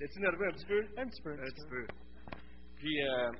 [0.00, 0.86] Es-tu nerveux un petit peu?
[0.96, 1.32] Un petit peu.
[1.32, 1.86] Un petit peu.
[2.76, 3.30] Puis, euh,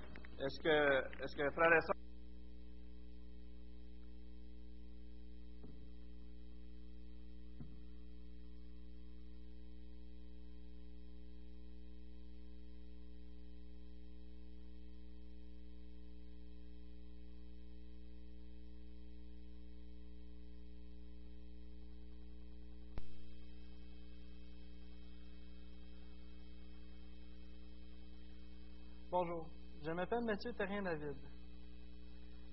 [0.41, 1.95] est-ce que, est-ce que frère et sœurs,
[29.21, 29.49] Bonjour,
[29.83, 31.17] je m'appelle Mathieu Terrien David.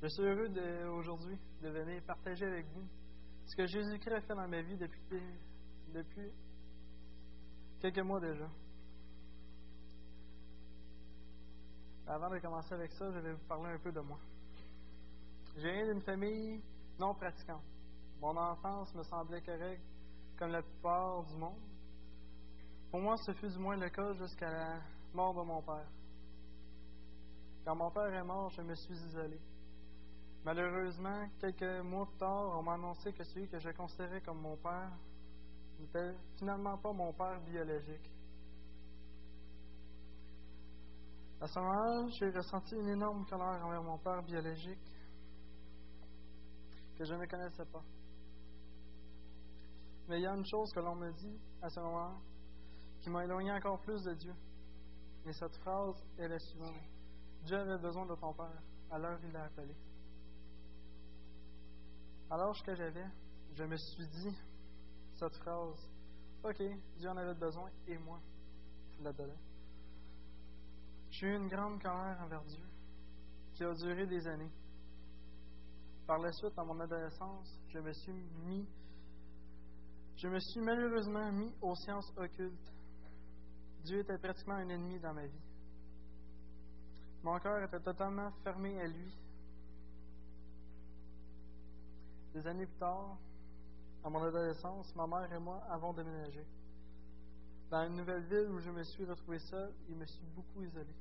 [0.02, 0.50] Je suis heureux
[0.98, 2.88] aujourd'hui de venir partager avec vous
[3.46, 5.22] ce que Jésus-Christ a fait dans ma vie depuis,
[5.94, 6.32] depuis
[7.80, 8.50] quelques mois déjà.
[12.08, 14.18] Avant de commencer avec ça, je vais vous parler un peu de moi.
[15.58, 16.64] Je viens d'une famille
[16.98, 17.62] non pratiquante.
[18.20, 19.86] Mon enfance me semblait correcte
[20.36, 21.62] comme la plupart du monde.
[22.90, 24.82] Pour moi, ce fut du moins le cas jusqu'à la
[25.14, 25.92] mort de mon père.
[27.66, 29.40] Quand mon père est mort, je me suis isolé.
[30.44, 34.56] Malheureusement, quelques mois plus tard, on m'a annoncé que celui que je considérais comme mon
[34.58, 34.92] père
[35.80, 38.12] n'était finalement pas mon père biologique.
[41.42, 44.92] À ce moment-là, j'ai ressenti une énorme colère envers mon père biologique
[46.96, 47.84] que je ne connaissais pas.
[50.08, 52.22] Mais il y a une chose que l'on me dit à ce moment
[53.02, 54.36] qui m'a éloigné encore plus de Dieu.
[55.26, 56.95] Et cette phrase est la suivante.
[57.46, 58.62] Dieu avait besoin de ton père.
[58.92, 59.76] Alors il l'a appelé.
[62.30, 63.06] À l'âge que j'avais,
[63.54, 64.36] je me suis dit
[65.16, 65.90] cette phrase.
[66.44, 66.62] OK,
[66.98, 68.20] Dieu en avait besoin et moi,
[68.98, 69.38] je la donnais.
[71.12, 72.64] J'ai eu une grande colère envers Dieu
[73.54, 74.52] qui a duré des années.
[76.08, 78.68] Par la suite, dans mon adolescence, je me suis mis,
[80.18, 82.74] je me suis malheureusement mis aux sciences occultes.
[83.84, 85.45] Dieu était pratiquement un ennemi dans ma vie.
[87.26, 89.18] Mon cœur était totalement fermé à lui.
[92.36, 93.18] Des années plus tard,
[94.04, 96.46] à mon adolescence, ma mère et moi avons déménagé.
[97.72, 100.94] Dans une nouvelle ville où je me suis retrouvé seul et me suis beaucoup isolé.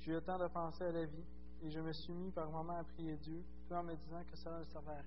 [0.00, 1.24] J'ai eu le temps de penser à la vie
[1.62, 4.36] et je me suis mis par moments à prier Dieu, tout en me disant que
[4.36, 5.04] cela ne servait à rien.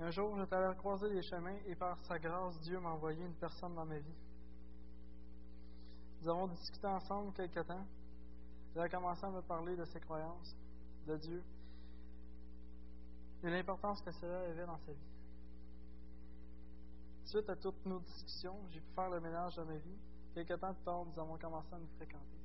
[0.00, 3.34] Un jour, j'étais allé croiser les chemins et par sa grâce, Dieu m'a envoyé une
[3.34, 4.25] personne dans ma vie.
[6.26, 7.86] Nous avons discuté ensemble quelque temps.
[8.74, 10.56] Il a commencé à me parler de ses croyances,
[11.06, 11.40] de Dieu,
[13.44, 14.98] et l'importance que cela avait dans sa vie.
[17.26, 19.98] Suite à toutes nos discussions, j'ai pu faire le ménage de ma vie.
[20.34, 22.40] Quelque temps plus tard, nous avons commencé à nous fréquenter.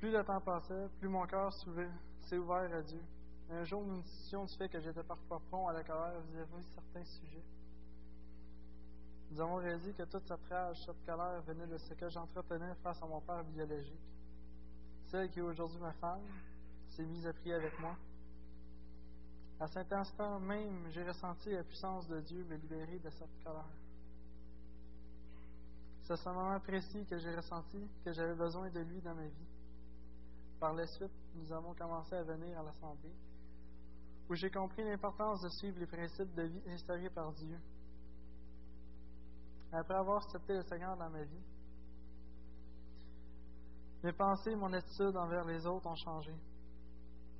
[0.00, 3.04] Plus le temps passait, plus mon cœur s'ouvrait- s'est ouvert à Dieu.
[3.52, 6.74] Un jour, nous discussions du fait que j'étais parfois prompt à la colère vis-à-vis de
[6.74, 7.44] certains sujets.
[9.34, 13.02] Nous avons réalisé que toute cette rage, cette colère venait de ce que j'entretenais face
[13.02, 13.98] à mon père biologique.
[15.06, 16.22] Celle qui est aujourd'hui ma femme
[16.90, 17.96] s'est mise à prier avec moi.
[19.58, 23.64] À cet instant même, j'ai ressenti la puissance de Dieu me libérer de cette colère.
[26.04, 29.26] C'est à ce moment précis que j'ai ressenti que j'avais besoin de lui dans ma
[29.26, 29.48] vie.
[30.60, 33.16] Par la suite, nous avons commencé à venir à l'Assemblée,
[34.30, 37.58] où j'ai compris l'importance de suivre les principes de vie instaurés par Dieu.
[39.74, 41.42] Après avoir accepté le Seigneur dans ma vie,
[44.04, 46.32] mes pensées et mon attitude envers les autres ont changé.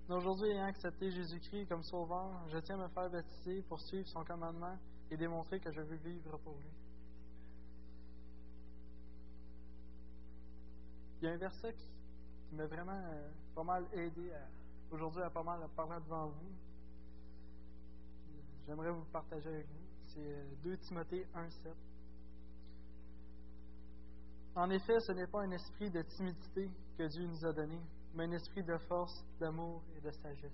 [0.08, 4.24] Aujourd'hui, ayant accepté Jésus-Christ comme sauveur, je tiens à me faire baptiser pour suivre son
[4.24, 4.76] commandement
[5.10, 6.70] et démontrer que je veux vivre pour lui.
[11.20, 14.32] Il y a un verset qui, m'a vraiment euh, pas mal aidé
[14.90, 16.52] aujourd'hui à pas mal à parler devant vous.
[18.66, 19.84] J'aimerais vous partager avec vous.
[20.06, 21.93] C'est euh, 2 Timothée 1,7.
[24.56, 27.80] En effet, ce n'est pas un esprit de timidité que Dieu nous a donné,
[28.14, 30.52] mais un esprit de force, d'amour et de sagesse.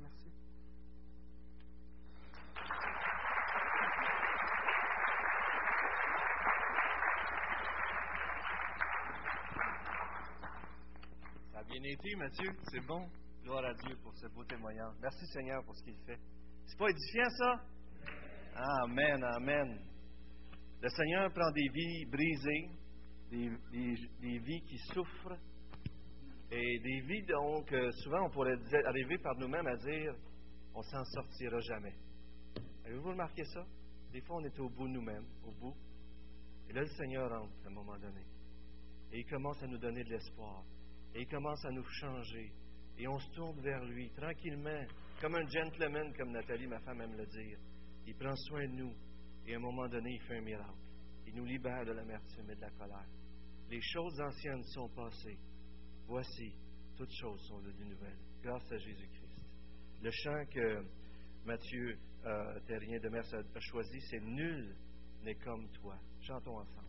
[0.00, 0.30] Merci.
[11.52, 12.50] Ça a bien été, Mathieu.
[12.70, 13.06] C'est bon.
[13.42, 14.94] Gloire à Dieu pour ce beau témoignage.
[15.02, 16.18] Merci, Seigneur, pour ce qu'il fait.
[16.64, 17.60] C'est pas édifiant, ça?
[18.54, 19.78] Amen, amen.
[20.82, 22.68] Le Seigneur prend des vies brisées,
[23.30, 23.50] des,
[24.20, 25.38] des- vies qui souffrent,
[26.50, 30.14] et des vies, donc, euh, souvent, on pourrait arriver par nous-mêmes à dire
[30.74, 31.94] on s'en sortira jamais.
[32.84, 33.64] Avez-vous remarqué ça?
[34.12, 35.74] Des fois, on est au bout nous-mêmes, au bout.
[36.68, 38.20] Et là, le Seigneur entre à un moment donné.
[39.12, 40.62] Et il commence à nous donner de l'espoir.
[41.14, 42.52] Et il commence à nous changer.
[42.98, 44.84] Et on se tourne vers lui tranquillement,
[45.20, 47.58] comme un gentleman, comme Nathalie, ma femme, aime le dire.
[48.06, 48.94] Il prend soin de nous
[49.46, 50.70] et à un moment donné, il fait un miracle.
[51.26, 53.08] Il nous libère de l'amertume et de la colère.
[53.70, 55.38] Les choses anciennes sont passées.
[56.06, 56.52] Voici,
[56.96, 59.46] toutes choses sont devenues nouvelles, grâce à Jésus-Christ.
[60.02, 60.84] Le chant que
[61.44, 64.76] Mathieu euh, Terrien de Mers a choisi, c'est Nul
[65.22, 65.96] n'est comme toi.
[66.20, 66.88] Chantons ensemble.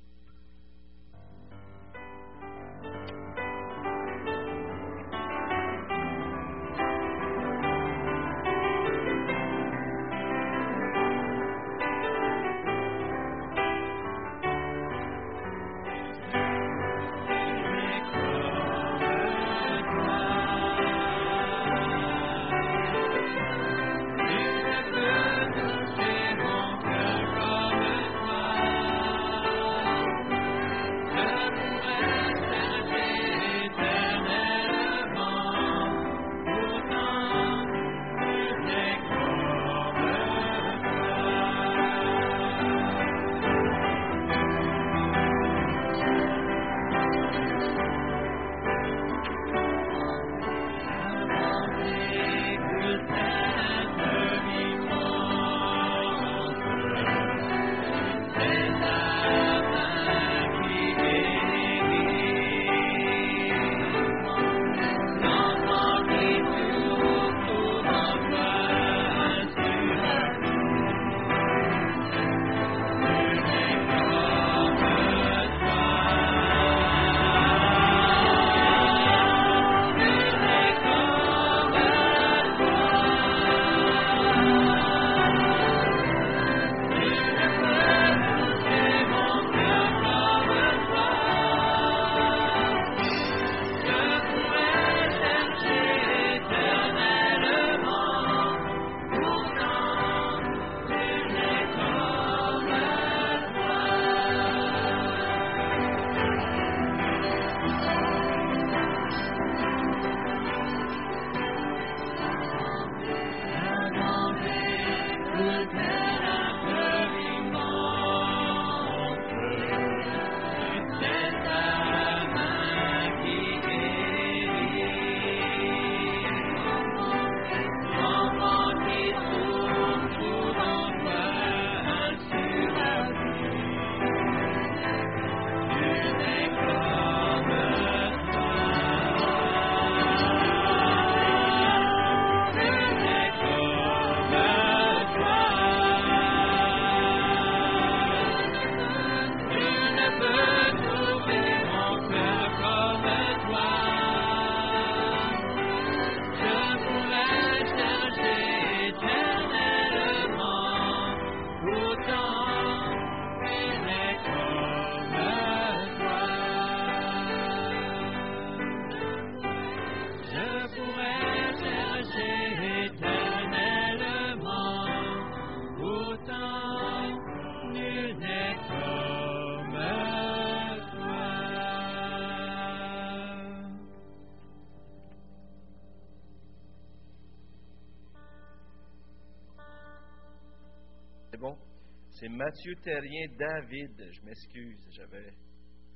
[192.33, 194.09] Mathieu Terrien David.
[194.11, 195.33] Je m'excuse, j'avais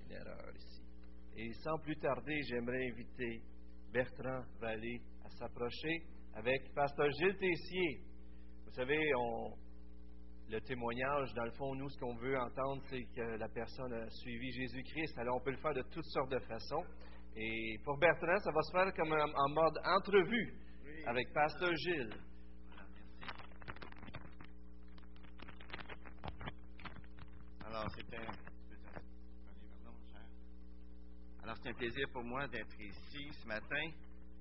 [0.05, 0.83] une erreur ici.
[1.35, 3.41] Et sans plus tarder, j'aimerais inviter
[3.91, 6.03] Bertrand Vallée à s'approcher
[6.35, 8.01] avec Pasteur Gilles Tessier.
[8.65, 9.51] Vous savez, on,
[10.51, 14.07] le témoignage, dans le fond, nous, ce qu'on veut entendre, c'est que la personne a
[14.07, 15.17] suivi Jésus-Christ.
[15.17, 16.83] Alors, on peut le faire de toutes sortes de façons.
[17.35, 20.53] Et pour Bertrand, ça va se faire comme en, en mode entrevue
[21.07, 22.13] avec Pasteur Gilles.
[27.77, 28.33] Alors, c'est un,
[31.43, 33.91] Alors, c'est un plaisir pour moi d'être ici ce matin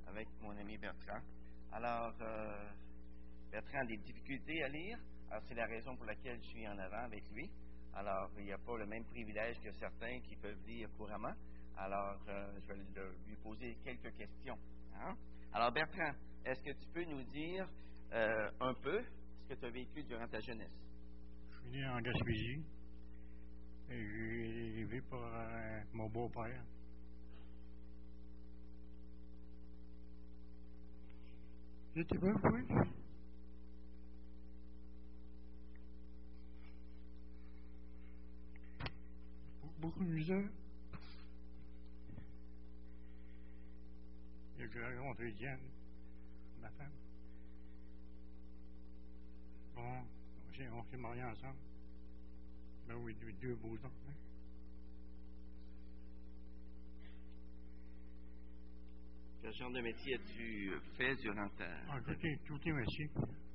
[0.06, 1.20] avec mon ami Bertrand.
[1.70, 2.70] Alors, euh,
[3.52, 4.98] Bertrand a des difficultés à lire.
[5.30, 7.46] Alors, c'est la raison pour laquelle je suis en avant avec lui.
[7.92, 11.34] Alors, il n'y a pas le même privilège que certains qui peuvent lire couramment.
[11.76, 12.78] Alors, euh, je vais
[13.28, 14.56] lui poser quelques questions.
[14.94, 15.14] hein.
[15.52, 16.12] Alors, Bertrand,
[16.46, 17.68] est-ce que tu peux nous dire
[18.14, 19.04] euh, un peu
[19.42, 20.72] ce que tu as vécu durant ta jeunesse?
[21.50, 22.64] Je suis né en Gaspésie.
[23.88, 26.62] Et j'ai élevé par euh, mon beau-père.
[31.94, 32.62] J'étais bien oui.
[39.78, 40.50] Beaucoup de misère.
[44.58, 45.60] Et j'ai rencontré Diane,
[46.60, 46.90] ma femme.
[49.74, 50.04] Bon,
[50.72, 51.65] on s'est mariés ensemble.
[52.88, 53.90] Ben oui, deux, beaux ans.
[54.08, 54.12] hein.
[59.42, 61.66] Quel genre de métier as-tu fait durant ta.
[61.88, 63.10] Ah, tout, est, tout est métier.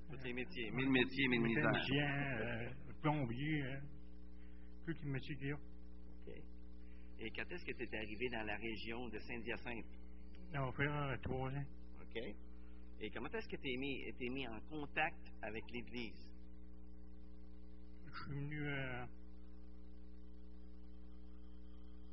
[0.09, 0.71] Tous les métiers.
[0.71, 1.71] Mille métiers, mille misères.
[2.41, 2.69] Euh,
[3.01, 3.79] plombier, euh,
[4.85, 5.55] tous les métiers qu'il y a.
[5.55, 6.33] OK.
[7.19, 9.85] Et quand est-ce que tu es arrivé dans la région de Saint-Hyacinthe?
[10.51, 11.65] Ça va faire euh, trois ans.
[12.01, 12.17] OK.
[13.01, 16.29] Et comment est-ce que tu es mis, mis en contact avec l'Église?
[18.13, 18.67] Je suis venu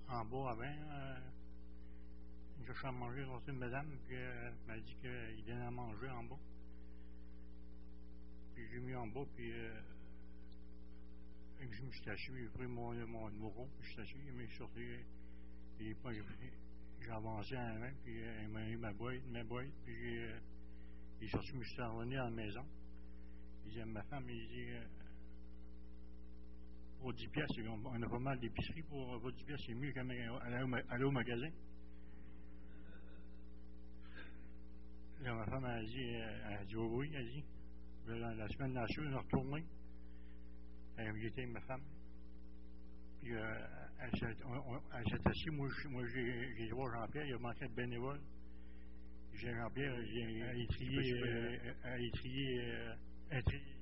[0.09, 0.65] en bas avant.
[0.65, 1.19] Euh,
[2.67, 5.71] je suis à manger dans une madame, puis euh, elle m'a dit qu'il donnait à
[5.71, 6.38] manger en bas.
[8.55, 9.81] Puis j'ai mis en bas, puis euh,
[11.61, 14.57] je me suis assis, j'ai pris mon, mon numéro, puis je suis assis, je suis
[14.57, 14.81] sorti,
[15.81, 16.23] et pas, j'ai
[17.00, 20.25] j'ai avancé en avant, puis euh, elle m'a mis ma boîte, ma boîte, puis j'ai
[20.25, 20.38] euh,
[21.21, 22.65] il est sorti, je me suis revenu à la maison.
[23.67, 24.85] Il dit à ma femme, il dit, euh,
[27.00, 29.75] pour 10 piastres, il dit, on a pas mal d'épicerie pour pour 10 piastres, c'est
[29.75, 31.50] mieux qu'aller au, magasin.
[35.21, 37.45] Là, ma femme a dit, elle a dit, oui, oui, elle a dit.
[38.07, 39.64] La, la semaine d'après, on est retourné.
[40.99, 41.83] Euh, J'étais avec ma femme.
[43.21, 43.67] Puis, euh,
[44.00, 45.50] elle s'est elle assise.
[45.52, 48.21] Moi, j'ai j'ai voir Jean-Pierre, il a manqué de bénévole.
[49.35, 52.95] J'ai Jean-Pierre, j'ai a étrié, euh, a étrié, euh,
[53.31, 53.77] a étrié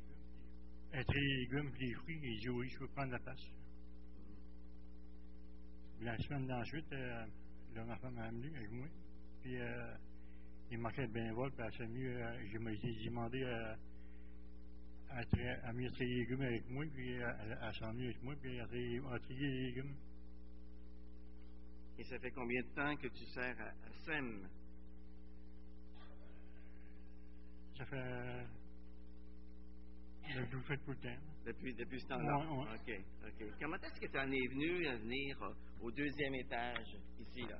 [1.00, 2.20] étrié les légumes et les fruits.
[2.22, 3.42] Il dit, oui, je peux prendre la place.
[6.00, 7.26] La semaine d'ensuite, euh,
[7.74, 8.86] là, ma femme m'a amené avec moi.
[9.42, 9.96] Puis, euh,
[10.70, 13.74] il manquait de bénévole, puis elle s'est mis, euh, j'ai demandé euh,
[15.10, 18.34] à, à mieux trier les légumes avec moi, puis euh, elle, elle s'est avec moi,
[18.40, 19.94] puis elle a trié, les légumes.
[21.98, 24.48] Et ça fait combien de temps que tu sers à, à SEM?
[27.78, 28.46] Ça fait.
[30.28, 30.42] Je
[30.76, 31.20] tout le temps.
[31.44, 32.36] Depuis, depuis ce temps-là?
[32.38, 32.74] Ouais, ouais.
[32.74, 32.90] OK,
[33.26, 33.46] OK.
[33.60, 37.58] Comment est-ce que tu en es venu à venir euh, au deuxième étage, ici, là?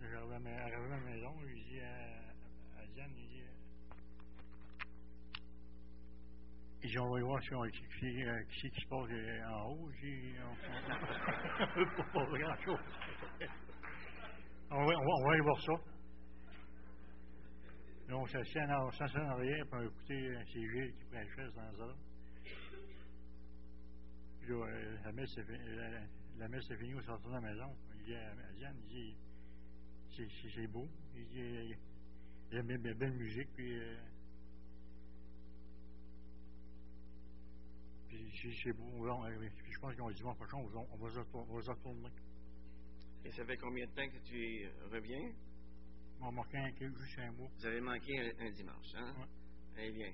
[0.00, 3.40] J'arrive à, ma- arrivé à la maison, je dis à, à Diane, il dit.
[3.42, 3.46] euh,
[6.82, 9.90] Et j'ai envoyé voir si on, qui, qui, euh, qui se passe euh, en haut.
[10.00, 10.34] J'ai.
[10.42, 10.50] On
[11.80, 12.80] ne pas grand-chose.
[14.70, 15.72] on, va, on va aller voir ça.
[18.10, 21.04] Là, on s'assied en, s'assied en arrière, puis on a écouté euh, c'est Gilles qui
[21.04, 21.96] prêchait dans ça.
[24.40, 25.76] Puis là, euh, la messe est finie,
[26.36, 27.76] la, messe est finie, on retourné à la maison.
[27.94, 29.16] Il dit à, Diane, il dit,
[30.52, 30.88] c'est, beau.
[31.14, 31.74] Il dit, euh,
[32.50, 33.96] il y a belle, musique, puis, euh,
[38.10, 38.90] c'est, beau.
[39.56, 42.08] Puis je pense qu'on dimanche prochain, on va, on va, se retourner.
[43.24, 45.32] Et ça fait combien de temps que tu reviens?
[46.22, 47.48] On un, juste un mois.
[47.58, 49.14] Vous avez manqué un, un dimanche, hein?
[49.78, 50.12] Eh bien.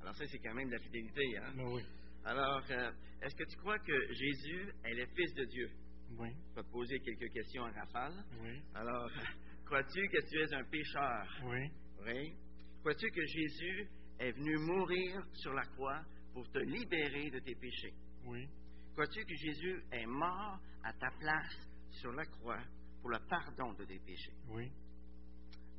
[0.00, 1.52] Alors, ça, c'est quand même de la fidélité, hein?
[1.56, 1.82] Mais oui,
[2.24, 5.70] Alors, euh, est-ce que tu crois que Jésus est le Fils de Dieu?
[6.18, 8.14] oui, Je vais te poser quelques questions en rafale.
[8.40, 9.10] oui, Alors,
[9.66, 11.26] crois-tu que tu es un pécheur?
[11.44, 11.68] oui,
[12.06, 12.34] Oui.
[12.80, 13.88] Crois-tu que Jésus
[14.20, 16.00] est venu mourir sur la croix
[16.32, 17.92] pour te libérer de tes péchés?
[18.24, 18.48] oui,
[18.92, 22.60] Crois-tu que Jésus est mort à ta place sur la croix
[23.00, 24.32] pour le pardon de tes péchés?
[24.48, 24.70] oui,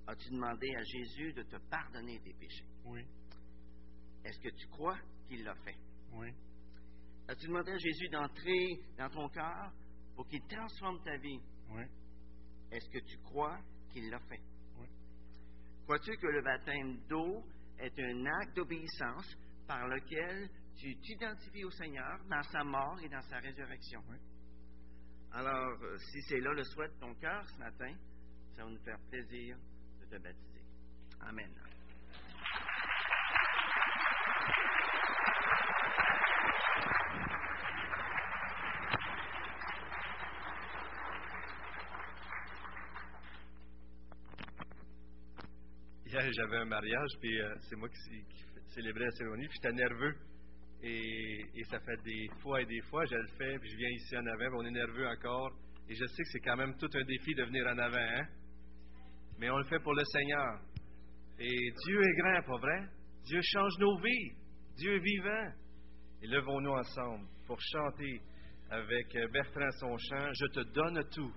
[0.10, 2.66] As-tu demandé à Jésus de te pardonner tes péchés?
[2.86, 3.06] oui,
[4.26, 4.98] Est-ce que tu crois
[5.28, 5.78] qu'il l'a fait?
[6.14, 6.30] oui,
[7.28, 9.72] As-tu demandé à Jésus d'entrer dans ton cœur
[10.16, 11.40] pour qu'il transforme ta vie?
[11.70, 11.84] oui,
[12.72, 13.60] Est-ce que tu crois
[13.92, 14.42] qu'il l'a fait?
[14.80, 14.88] Oui.
[15.84, 17.44] Crois-tu que le baptême d'eau
[17.78, 19.32] est un acte d'obéissance
[19.68, 24.02] par lequel tu t'identifies au Seigneur dans sa mort et dans sa résurrection?
[24.10, 24.18] Oui.
[25.34, 27.94] Alors, euh, si c'est là le souhait de ton cœur ce matin,
[28.56, 29.56] ça va nous faire plaisir
[30.12, 30.62] de baptiser.
[31.22, 31.50] Amen.
[46.06, 49.76] Hier, j'avais un mariage, puis euh, c'est moi qui, qui célébrais la cérémonie, puis j'étais
[49.76, 50.16] nerveux.
[50.82, 53.90] Et, et ça fait des fois et des fois, je le fais, puis je viens
[53.90, 55.52] ici en avant, on est nerveux encore.
[55.88, 58.28] Et je sais que c'est quand même tout un défi de venir en avant, hein?
[59.40, 60.60] Mais on le fait pour le Seigneur.
[61.40, 62.90] Et Dieu est grand, pas vrai?
[63.26, 64.34] Dieu change nos vies.
[64.76, 65.52] Dieu est vivant.
[66.22, 68.22] Et levons-nous ensemble pour chanter
[68.70, 71.34] avec Bertrand son chant Je te donne tout.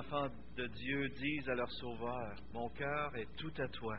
[0.00, 2.34] Enfants de Dieu disent à leur Sauveur.
[2.54, 3.98] Mon cœur est tout à toi.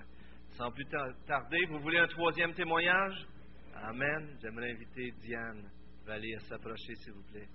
[0.57, 0.85] Sans plus
[1.27, 3.27] tarder, vous voulez un troisième témoignage?
[3.75, 4.35] Amen.
[4.41, 5.69] J'aimerais inviter Diane
[6.05, 7.47] Vallée à s'approcher, s'il vous plaît.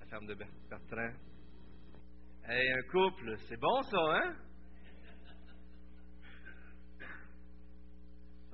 [0.00, 1.12] La femme de Bertrand.
[2.46, 4.36] Hey, un couple, c'est bon ça, hein?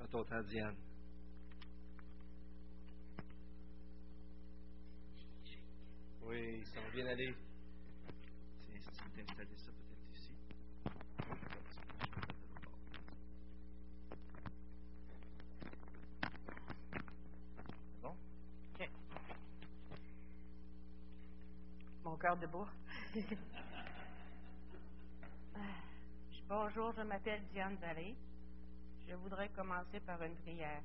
[0.01, 0.75] À ton temps, Diane.
[6.23, 7.33] Oui, ça va bien aller.
[9.21, 10.33] T'installer ça peut-être ici.
[18.01, 18.15] Bon?
[22.03, 22.65] Mon cœur debout.
[26.49, 28.15] Bonjour, je m'appelle Diane Vallée.
[29.07, 30.81] Je voudrais commencer par une prière.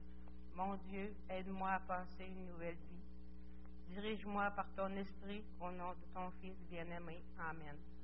[0.55, 3.03] Mon Dieu, aide-moi à passer une nouvelle vie.
[3.89, 7.23] Dirige-moi par ton esprit au nom de ton Fils bien-aimé.
[7.39, 7.96] Amen.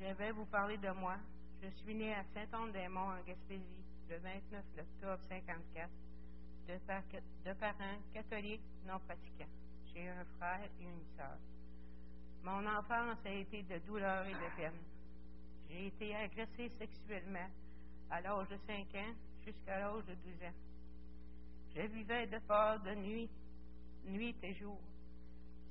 [0.00, 1.16] Je vais vous parler de moi.
[1.62, 5.90] Je suis né à Saint-Anne-des-Monts, en Gaspésie, le 29 octobre 54,
[6.68, 9.52] de, par parents catholiques non pratiquants.
[9.92, 11.36] J'ai un frère et une sœur.
[12.42, 14.80] Mon enfance a été de douleur et de peine.
[15.68, 17.50] J'ai été agressée sexuellement
[18.08, 20.54] à l'âge de 5 ans jusqu'à l'âge de 12 ans.
[21.76, 23.28] Je vivais de peur de nuit
[24.06, 24.80] nuit et jour.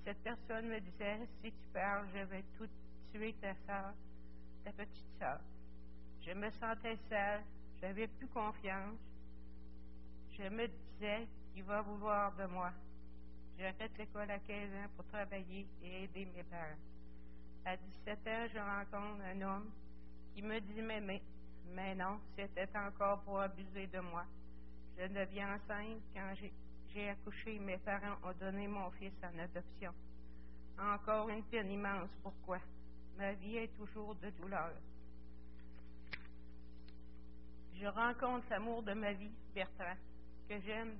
[0.05, 2.69] Cette personne me disait, si tu parles, je vais tout
[3.11, 3.93] tuer ta soeur,
[4.63, 5.39] ta petite soeur.
[6.21, 7.41] Je me sentais seule,
[7.81, 8.99] j'avais plus confiance.
[10.37, 12.71] Je me disais, qu'il va vouloir de moi.
[13.57, 16.79] J'arrête l'école à 15 ans pour travailler et aider mes parents.
[17.65, 19.71] À 17 ans, je rencontre un homme
[20.33, 24.25] qui me dit, mais, non, c'était encore pour abuser de moi.
[24.97, 26.53] Je deviens enceinte quand j'ai
[26.93, 29.93] j'ai accouché, mes parents ont donné mon fils en adoption.
[30.79, 32.09] Encore une peine immense.
[32.23, 32.57] Pourquoi?
[33.19, 34.71] Ma vie est toujours de douleur.
[37.79, 39.95] Je rencontre l'amour de ma vie, Bertrand,
[40.47, 40.97] que j'aime.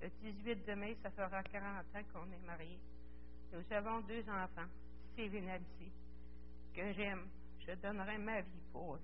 [0.00, 2.78] Le 18 de mai, ça fera 40 ans qu'on est mariés.
[3.52, 4.68] Nous avons deux enfants,
[5.12, 5.90] Steve et Nancy,
[6.74, 7.26] que j'aime.
[7.66, 9.02] Je donnerai ma vie pour eux.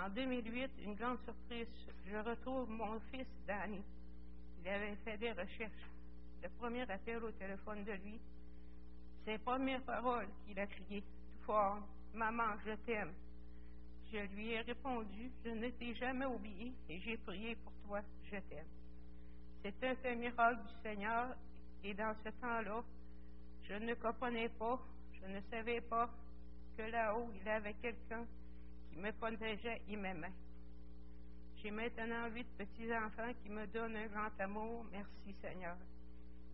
[0.00, 1.66] En 2008, une grande surprise,
[2.06, 3.82] je retrouve mon fils Danny
[4.66, 5.90] il avait fait des recherches.
[6.42, 8.20] Le premier appel au téléphone de lui,
[9.26, 11.80] ses premières paroles qu'il a criées tout fort
[12.14, 13.12] Maman, je t'aime.
[14.10, 18.38] Je lui ai répondu Je ne t'ai jamais oublié et j'ai prié pour toi, je
[18.48, 18.66] t'aime.
[19.62, 21.36] C'était un miracle du Seigneur
[21.84, 22.82] et dans ce temps-là,
[23.68, 24.78] je ne comprenais pas,
[25.20, 26.08] je ne savais pas
[26.78, 28.24] que là-haut, il y avait quelqu'un
[28.90, 30.32] qui me protégeait et m'aimait.
[31.56, 34.86] J'ai maintenant huit petits-enfants qui me donnent un grand amour.
[34.92, 35.76] Merci Seigneur.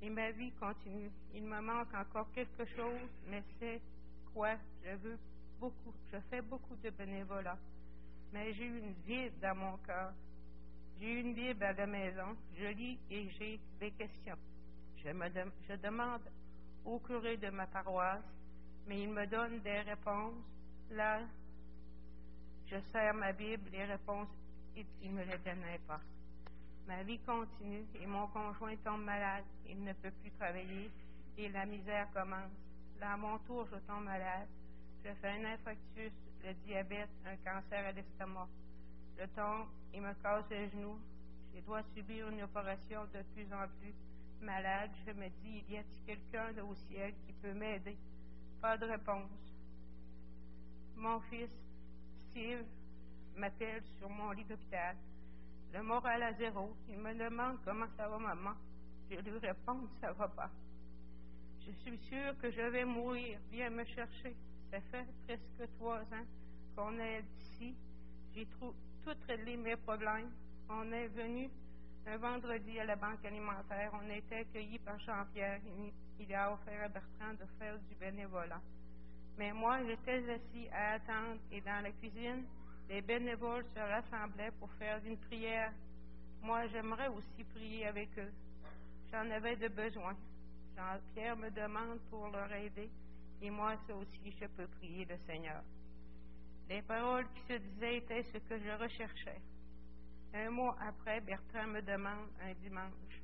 [0.02, 1.10] Et ma vie continue.
[1.32, 3.80] Il me manque encore quelque chose, mais c'est
[4.34, 4.56] quoi?
[4.84, 5.18] Je veux
[5.60, 7.56] beaucoup, je fais beaucoup de bénévolat.
[8.32, 10.12] Mais j'ai une vide dans mon cœur.
[11.00, 12.36] J'ai une Bible à la maison.
[12.58, 14.36] Je lis et j'ai des questions.
[15.04, 16.22] Je, demande
[16.84, 18.24] au curé de ma paroisse,
[18.86, 20.34] mais il me donne des réponses.
[20.90, 21.20] Là,
[22.66, 24.28] je sers ma Bible, les réponses
[24.76, 26.00] il ne le donnait pas.
[26.86, 29.44] Ma vie continue et mon conjoint tombe malade.
[29.68, 30.90] Il ne peut plus travailler
[31.38, 32.50] et la misère commence.
[33.00, 34.48] Là, à mon tour, je tombe malade.
[35.04, 36.12] Je fais un infarctus,
[36.44, 38.48] le diabète, un cancer à l'estomac.
[39.18, 40.98] Je tombe, il me casse les genoux.
[41.54, 43.94] Je dois subir une opération de plus en plus
[44.40, 44.90] malade.
[45.06, 47.96] Je me dis, il y a-t-il quelqu'un au ciel qui peut m'aider?
[48.60, 49.30] Pas de réponse.
[50.96, 51.50] Mon fils,
[52.30, 52.64] Steve,
[53.36, 54.96] m'appelle sur mon lit d'hôpital.
[55.72, 56.76] Le moral à zéro.
[56.88, 58.52] Il me demande comment ça va, maman.
[59.10, 60.50] Je lui réponds ça va pas.
[61.66, 63.38] Je suis sûre que je vais mourir.
[63.50, 64.36] Viens me chercher.
[64.70, 66.26] Ça fait presque trois ans
[66.76, 67.74] qu'on est ici.
[68.34, 68.46] J'ai
[69.28, 70.30] réglé mes problèmes.
[70.68, 71.50] On est venu
[72.06, 73.90] un vendredi à la banque alimentaire.
[73.94, 75.60] On a été accueillis par Jean-Pierre.
[76.18, 78.60] Il a offert à Bertrand de faire du bénévolat.
[79.38, 82.44] Mais moi, j'étais assis à attendre et dans la cuisine,
[82.92, 85.72] les bénévoles se rassemblaient pour faire une prière.
[86.42, 88.30] Moi, j'aimerais aussi prier avec eux.
[89.10, 90.14] J'en avais de besoin.
[90.76, 92.90] Jean-Pierre me demande pour leur aider
[93.40, 95.62] et moi, ça aussi, je peux prier le Seigneur.
[96.68, 99.40] Les paroles qui se disaient étaient ce que je recherchais.
[100.34, 103.22] Un mois après, Bertrand me demande un dimanche.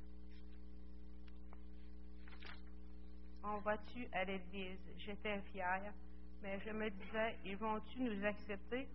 [3.43, 4.79] On va-tu à l'église?
[4.97, 5.93] J'étais fière,
[6.41, 8.87] mais je me disais, ils vont-tu nous accepter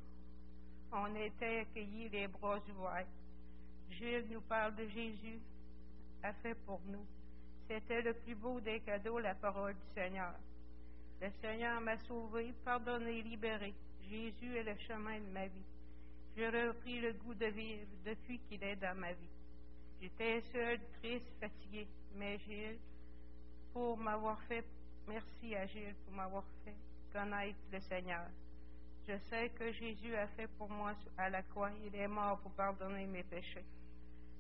[0.94, 3.06] on était accueillis les bras ouverts.
[3.90, 5.40] Gilles nous parle de Jésus,
[6.22, 7.04] a fait pour nous.
[7.68, 10.34] C'était le plus beau des cadeaux, la parole du Seigneur.
[11.20, 13.74] Le Seigneur m'a sauvé, pardonné, libéré.
[14.08, 15.64] Jésus est le chemin de ma vie.
[16.36, 19.34] J'ai repris le goût de vivre depuis qu'il est dans ma vie.
[20.00, 22.78] J'étais seul, triste, fatigué, mais Gilles,
[23.72, 24.64] pour m'avoir fait,
[25.08, 26.74] merci à Gilles pour m'avoir fait
[27.12, 28.26] connaître le Seigneur.
[29.06, 31.70] Je sais que Jésus a fait pour moi à la croix.
[31.84, 33.64] Il est mort pour pardonner mes péchés.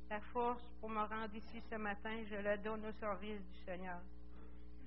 [0.08, 4.00] La force pour me rendre ici ce matin, je la donne au service du Seigneur.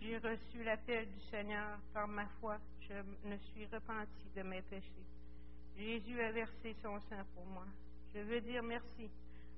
[0.01, 2.57] J'ai reçu l'appel du Seigneur par ma foi.
[2.89, 2.95] Je
[3.27, 5.05] me suis repenti de mes péchés.
[5.77, 7.65] Jésus a versé son sang pour moi.
[8.15, 9.11] Je veux dire merci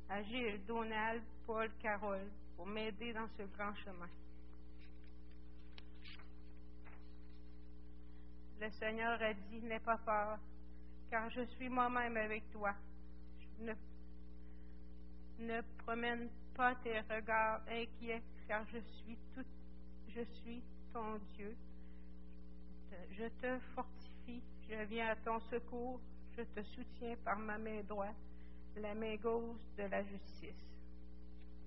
[0.10, 2.28] à Gilles, Donald, Paul, Carole
[2.58, 4.10] pour m'aider dans ce grand chemin.
[8.60, 10.38] Le Seigneur a dit, n'aie pas peur,
[11.10, 12.76] car je suis moi-même avec toi.
[13.60, 13.74] Ne,
[15.40, 19.46] ne promène pas tes regards inquiets, car je suis tout,
[20.10, 21.56] je suis ton Dieu.
[23.12, 26.02] Je te fortifie, je viens à ton secours,
[26.36, 28.16] je te soutiens par ma main droite,
[28.76, 30.68] la main gauche de la justice.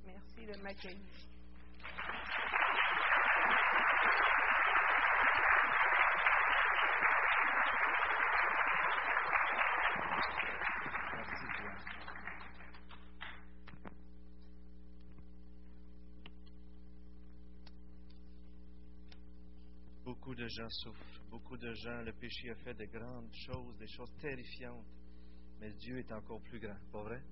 [0.05, 0.99] Merci de m'accueillir.
[20.33, 21.21] Beaucoup de gens souffrent.
[21.31, 24.87] Beaucoup de gens, le péché a fait de grandes choses, des choses terrifiantes.
[25.61, 27.23] Mais Dieu est encore plus grand, pas vrai?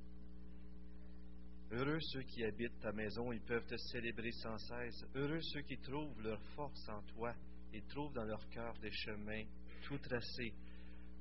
[1.70, 5.02] Heureux ceux qui habitent ta maison, ils peuvent te célébrer sans cesse.
[5.14, 7.34] Heureux ceux qui trouvent leur force en toi
[7.72, 9.44] et trouvent dans leur cœur des chemins
[9.84, 10.52] tout tracés.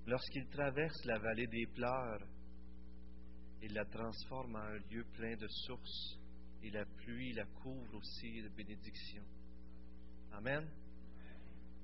[0.05, 2.27] Lorsqu'ils traversent la vallée des pleurs,
[3.61, 6.19] ils la transforment en un lieu plein de sources
[6.61, 9.23] et la pluie la couvre aussi de bénédictions.
[10.33, 10.67] Amen.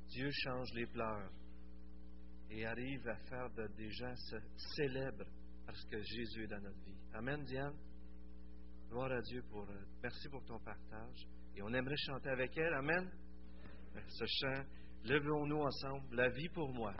[0.10, 1.30] Dieu change les pleurs
[2.50, 4.36] et arrive à faire de, des gens se
[4.76, 5.26] célèbres
[5.66, 6.98] parce que Jésus est dans notre vie.
[7.14, 7.76] Amen, Diane.
[8.90, 9.64] Gloire à Dieu pour.
[9.70, 11.28] euh, merci pour ton partage.
[11.56, 12.74] Et on aimerait chanter avec elle.
[12.76, 13.10] Amen.
[14.08, 14.64] Ce chant,
[15.06, 16.16] levons-nous ensemble.
[16.16, 16.94] La vie pour moi.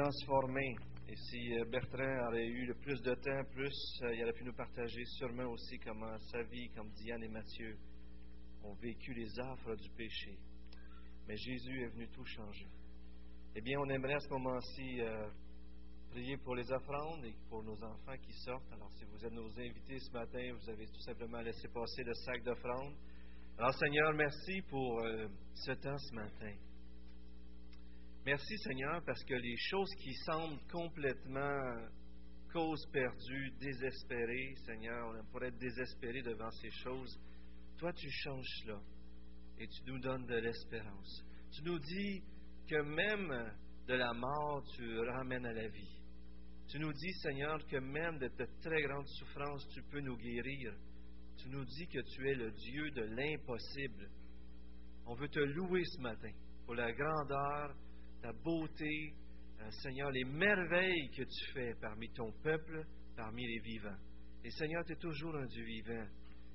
[0.00, 0.76] Transformées.
[1.08, 4.44] Et si euh, Bertrand aurait eu le plus de temps, plus euh, il aurait pu
[4.44, 7.76] nous partager sûrement aussi comment sa vie, comme Diane et Mathieu,
[8.64, 10.38] ont vécu les affres du péché.
[11.28, 12.66] Mais Jésus est venu tout changer.
[13.54, 15.28] Eh bien, on aimerait à ce moment-ci euh,
[16.12, 18.72] prier pour les offrandes et pour nos enfants qui sortent.
[18.72, 22.14] Alors, si vous êtes nos invités ce matin, vous avez tout simplement laissé passer le
[22.14, 22.94] sac d'offrandes.
[23.58, 25.02] Alors, Seigneur, merci pour
[25.56, 26.69] ce temps ce matin.
[28.30, 31.88] Merci, Seigneur, parce que les choses qui semblent complètement
[32.52, 37.18] cause perdue, désespérées, Seigneur, on pourrait être désespéré devant ces choses.
[37.76, 38.78] Toi, tu changes cela
[39.58, 41.24] et tu nous donnes de l'espérance.
[41.50, 42.22] Tu nous dis
[42.68, 43.52] que même
[43.88, 46.00] de la mort, tu ramènes à la vie.
[46.68, 50.72] Tu nous dis, Seigneur, que même de ta très grande souffrance, tu peux nous guérir.
[51.36, 54.08] Tu nous dis que tu es le Dieu de l'impossible.
[55.04, 56.30] On veut te louer ce matin
[56.64, 57.74] pour la grandeur,
[58.20, 59.14] ta beauté,
[59.60, 62.84] euh, Seigneur, les merveilles que tu fais parmi ton peuple,
[63.16, 63.98] parmi les vivants.
[64.44, 66.06] Et Seigneur, tu es toujours un Dieu vivant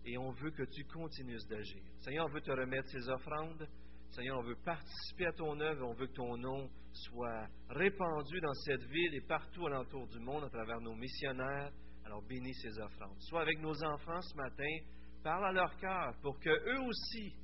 [0.06, 1.82] et on veut que tu continues d'agir.
[2.00, 3.68] Seigneur, on veut te remettre ces offrandes.
[4.12, 8.54] Seigneur, on veut participer à ton œuvre, on veut que ton nom soit répandu dans
[8.54, 11.72] cette ville et partout alentour du monde à travers nos missionnaires.
[12.06, 13.20] Alors bénis ces offrandes.
[13.20, 14.78] Sois avec nos enfants ce matin,
[15.24, 17.36] parle à leur cœur pour qu'eux aussi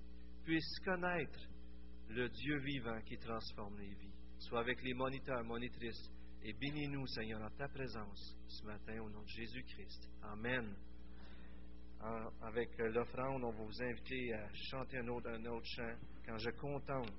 [0.44, 1.40] puissent connaître
[2.10, 4.11] le Dieu vivant qui transforme les vies.
[4.42, 6.12] Sois avec les moniteurs, monitrices
[6.44, 10.10] et bénis-nous, Seigneur, dans ta présence ce matin au nom de Jésus-Christ.
[10.24, 10.76] Amen.
[12.42, 15.94] Avec l'offrande, on va vous inviter à chanter un autre, un autre chant
[16.26, 17.14] quand je contemple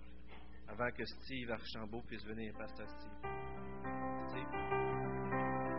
[0.67, 3.31] avant que Steve Archambault puisse venir, Pasteur Steve.
[4.29, 5.72] Steve?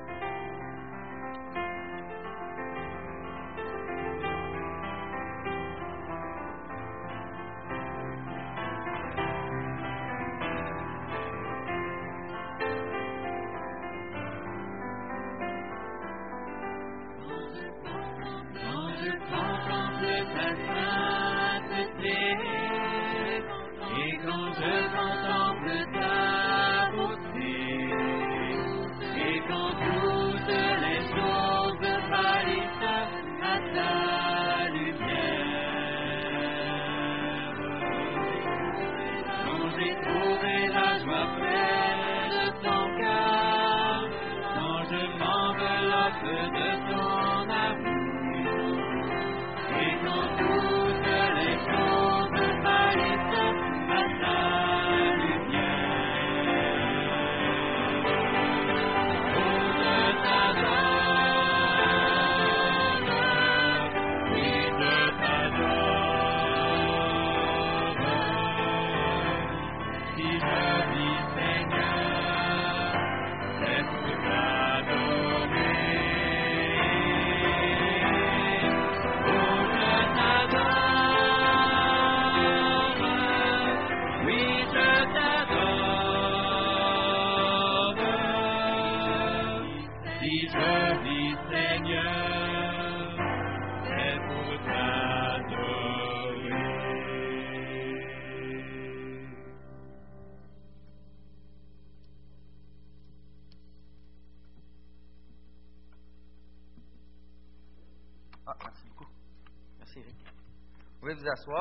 [111.23, 111.53] Vous.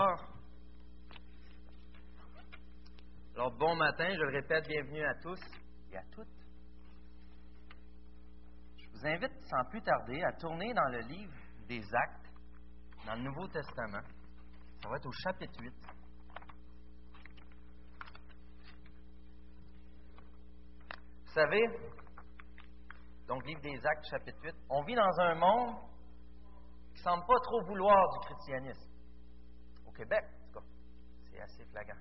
[3.36, 5.38] Alors, bon matin, je le répète, bienvenue à tous
[5.92, 6.26] et à toutes.
[8.76, 11.32] Je vous invite sans plus tarder à tourner dans le livre
[11.68, 12.28] des Actes,
[13.06, 14.02] dans le Nouveau Testament.
[14.82, 15.72] Ça va être au chapitre 8.
[21.24, 21.62] Vous savez,
[23.28, 25.76] donc, livre des Actes, chapitre 8, on vit dans un monde
[26.94, 28.91] qui ne semble pas trop vouloir du christianisme.
[29.92, 30.66] Au Québec, en tout cas,
[31.30, 32.00] c'est assez flagrant.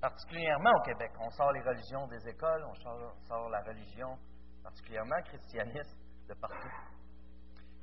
[0.00, 1.12] Particulièrement au Québec.
[1.20, 4.16] On sort les religions des écoles, on sort, la religion,
[4.62, 5.98] particulièrement le christianisme,
[6.28, 6.70] de partout.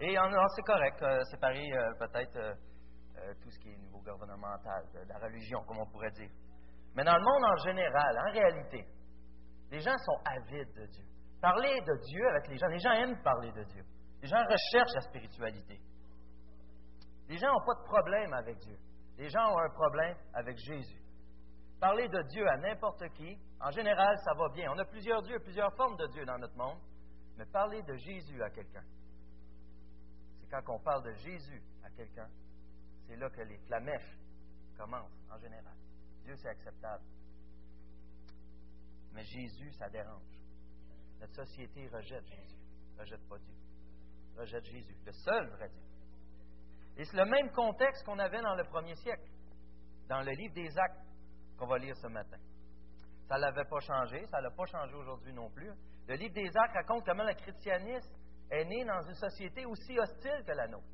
[0.02, 0.16] Et
[0.56, 2.54] c'est correct, euh, séparer euh, peut-être euh,
[3.18, 6.32] euh, tout ce qui est niveau gouvernemental, de la religion, comme on pourrait dire.
[6.96, 8.86] Mais dans le monde en général, en réalité,
[9.72, 11.06] les gens sont avides de Dieu.
[11.42, 13.84] Parler de Dieu avec les gens, les gens aiment parler de Dieu.
[14.22, 15.80] Les gens recherchent la spiritualité.
[17.28, 18.78] Les gens n'ont pas de problème avec Dieu.
[19.20, 21.04] Les gens ont un problème avec Jésus.
[21.78, 24.72] Parler de Dieu à n'importe qui, en général, ça va bien.
[24.72, 26.80] On a plusieurs dieux, plusieurs formes de Dieu dans notre monde,
[27.36, 28.84] mais parler de Jésus à quelqu'un,
[30.40, 32.30] c'est quand on parle de Jésus à quelqu'un,
[33.08, 34.18] c'est là que les flamèches
[34.78, 35.76] commencent, en général.
[36.24, 37.04] Dieu, c'est acceptable.
[39.12, 40.40] Mais Jésus, ça dérange.
[41.20, 42.62] Notre société rejette Jésus,
[42.98, 43.56] rejette pas Dieu,
[44.38, 45.89] rejette Jésus, le seul vrai Dieu.
[47.00, 49.24] Et c'est le même contexte qu'on avait dans le premier siècle,
[50.10, 51.00] dans le livre des Actes.
[51.58, 52.38] qu'on va lire ce matin.
[53.28, 55.72] Ça ne l'avait pas changé, ça ne l'a pas changé aujourd'hui non plus.
[56.08, 58.12] Le livre des Actes raconte comment le christianisme
[58.52, 60.88] est né dans une société aussi hostile que la nôtre.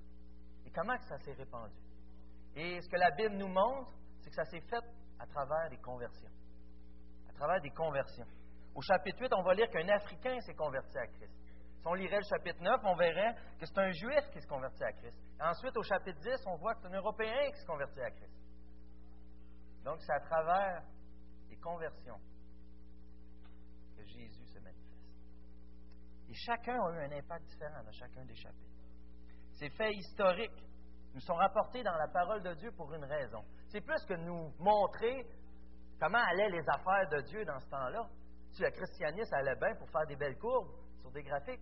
[0.65, 1.73] Et comment que ça s'est répandu.
[2.55, 3.91] Et ce que la Bible nous montre,
[4.21, 4.85] c'est que ça s'est fait
[5.19, 6.31] à travers des conversions.
[7.29, 8.27] À travers des conversions.
[8.75, 11.44] Au chapitre 8, on va lire qu'un Africain s'est converti à Christ.
[11.85, 14.83] Si on lirait le chapitre 9, on verrait que c'est un Juif qui se convertit
[14.83, 15.15] à Christ.
[15.39, 18.33] Ensuite, au chapitre 10, on voit que c'est un Européen qui se convertit à Christ.
[19.83, 20.81] Donc, c'est à travers
[21.47, 22.17] les conversions
[23.95, 24.97] que Jésus se manifeste.
[26.27, 28.81] Et chacun a eu un impact différent dans chacun des chapitres.
[29.51, 30.65] Ces faits historiques
[31.13, 33.45] nous sont rapportés dans la parole de Dieu pour une raison.
[33.67, 35.27] C'est plus que nous montrer
[35.99, 38.09] comment allaient les affaires de Dieu dans ce temps-là.
[38.53, 40.71] Si le christianisme allait bien pour faire des belles courbes
[41.01, 41.61] sur des graphiques,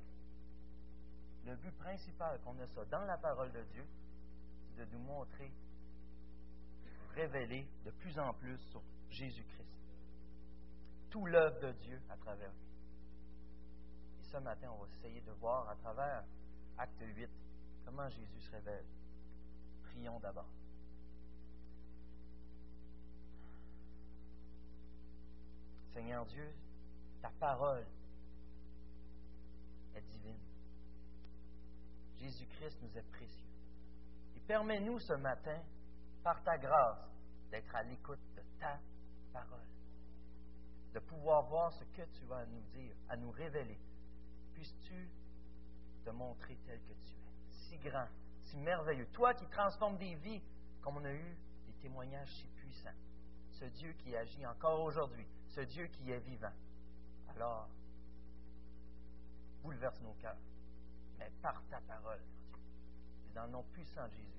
[1.45, 3.85] le but principal qu'on a ça dans la parole de Dieu,
[4.75, 5.51] c'est de nous montrer,
[7.15, 9.69] révéler de plus en plus sur Jésus-Christ.
[11.09, 12.67] Tout l'œuvre de Dieu à travers lui.
[14.19, 16.23] Et ce matin, on va essayer de voir à travers
[16.77, 17.29] Acte 8
[17.85, 18.85] comment Jésus se révèle.
[19.83, 20.49] Prions d'abord.
[25.93, 26.51] Seigneur Dieu,
[27.21, 27.85] ta parole
[29.95, 30.52] est divine.
[32.23, 33.49] Jésus-Christ nous est précieux.
[34.37, 35.61] Et permets-nous ce matin,
[36.23, 37.05] par ta grâce,
[37.51, 38.79] d'être à l'écoute de ta
[39.33, 39.67] parole,
[40.93, 43.77] de pouvoir voir ce que tu vas nous dire, à nous révéler.
[44.53, 45.09] Puisses-tu
[46.05, 48.07] te montrer tel que tu es, si grand,
[48.43, 49.07] si merveilleux.
[49.07, 50.41] Toi qui transformes des vies,
[50.81, 52.97] comme on a eu des témoignages si puissants.
[53.51, 56.53] Ce Dieu qui agit encore aujourd'hui, ce Dieu qui est vivant.
[57.35, 57.67] Alors,
[59.61, 60.37] bouleverse nos cœurs,
[61.17, 62.21] mais par ta parole.
[63.25, 64.33] Et dans le nom puissant de Jésus,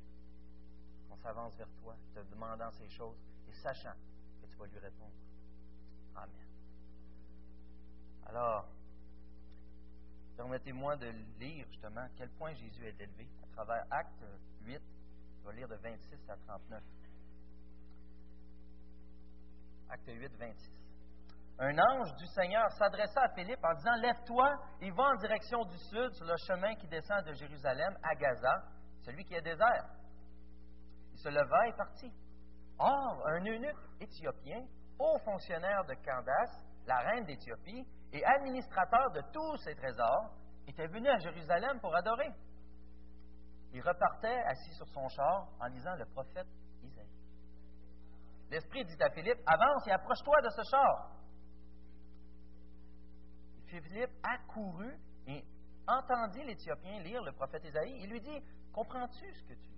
[1.11, 3.17] on s'avance vers toi, te demandant ces choses
[3.49, 3.95] et sachant
[4.41, 5.13] que tu vas lui répondre.
[6.17, 6.35] Amen.
[8.27, 8.67] Alors,
[10.37, 14.25] permettez-moi de lire justement quel point Jésus est élevé à travers Acte
[14.65, 14.81] 8.
[15.43, 16.83] Je vais lire de 26 à 39.
[19.91, 20.84] Acte 8, 26.
[21.59, 25.79] Un ange du Seigneur s'adressa à Philippe en disant Lève-toi et va en direction du
[25.79, 28.63] sud sur le chemin qui descend de Jérusalem à Gaza,
[29.05, 29.85] celui qui est désert.
[31.13, 32.13] Il se leva et partit.
[32.79, 34.67] Or, un eunuque éthiopien,
[34.99, 40.31] haut fonctionnaire de Candace, la reine d'Éthiopie, et administrateur de tous ses trésors,
[40.67, 42.33] était venu à Jérusalem pour adorer.
[43.73, 46.47] Il repartait assis sur son char en lisant le prophète
[46.83, 47.09] Isaïe.
[48.51, 51.11] L'Esprit dit à Philippe Avance et approche-toi de ce char.
[53.81, 55.45] Philippe accourut et
[55.87, 57.99] entendit l'Éthiopien lire le prophète Isaïe.
[58.03, 59.75] Il lui dit Comprends-tu ce que tu lis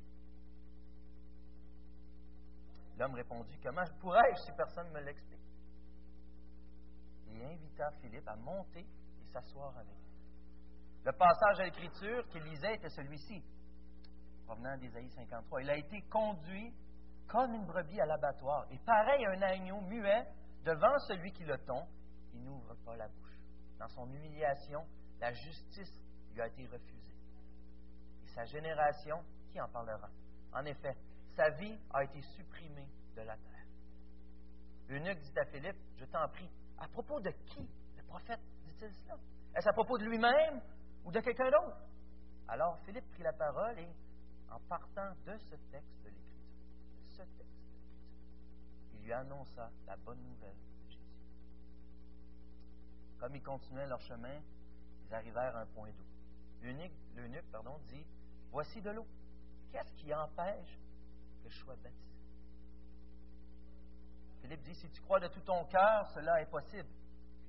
[2.99, 5.41] L'homme répondit Comment pourrais-je si personne ne me l'explique
[7.29, 10.07] Il invita Philippe à monter et s'asseoir avec lui.
[11.05, 13.45] Le passage à l'Écriture qu'il lisait était celui-ci,
[14.45, 15.63] provenant d'Ésaïe 53.
[15.63, 16.75] Il a été conduit
[17.29, 20.27] comme une brebis à l'abattoir, et pareil à un agneau muet
[20.65, 21.87] devant celui qui le tond,
[22.33, 23.26] il n'ouvre pas la bouche.
[23.79, 24.87] Dans son humiliation,
[25.21, 26.01] la justice
[26.33, 27.15] lui a été refusée.
[28.25, 30.09] Et sa génération, qui en parlera
[30.53, 30.97] En effet,
[31.35, 33.67] sa vie a été supprimée de la terre.
[34.89, 39.17] L'eunuque dit à Philippe, je t'en prie, à propos de qui le prophète dit-il cela?
[39.55, 40.61] Est-ce à propos de lui-même
[41.05, 41.79] ou de quelqu'un d'autre?
[42.49, 43.89] Alors Philippe prit la parole et,
[44.51, 46.47] en partant de ce texte de l'Écriture,
[47.05, 48.07] de ce texte de l'Écriture,
[48.95, 50.57] il lui annonça la bonne nouvelle.
[53.19, 54.41] Comme ils continuaient leur chemin,
[55.07, 56.05] ils arrivèrent à un point d'eau.
[56.63, 56.93] L'eunuque,
[57.89, 58.07] dit
[58.51, 59.07] Voici de l'eau.
[59.73, 60.79] Qu'est-ce qui empêche
[61.43, 62.07] que je sois baptisé
[64.41, 66.89] Philippe dit Si tu crois de tout ton cœur, cela est possible.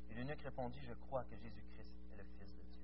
[0.09, 2.81] Et l'eunuque répondit Je crois que Jésus-Christ est le Fils de Dieu.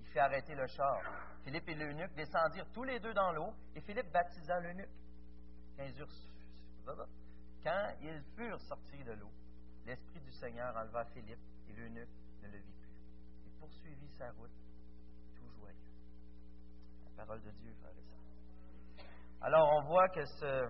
[0.00, 1.00] Il fit arrêter le char.
[1.44, 4.90] Philippe et l'eunuque descendirent tous les deux dans l'eau, et Philippe baptisa l'eunuque.
[7.62, 9.30] Quand ils furent sortis de l'eau,
[9.86, 11.40] l'Esprit du Seigneur enleva Philippe,
[11.70, 12.08] et l'eunuque
[12.42, 12.94] ne le vit plus.
[13.46, 14.50] Il poursuivit sa route,
[15.36, 15.76] tout joyeux.
[17.04, 18.10] La parole de Dieu, frère et.
[19.42, 20.68] Alors, on voit que ce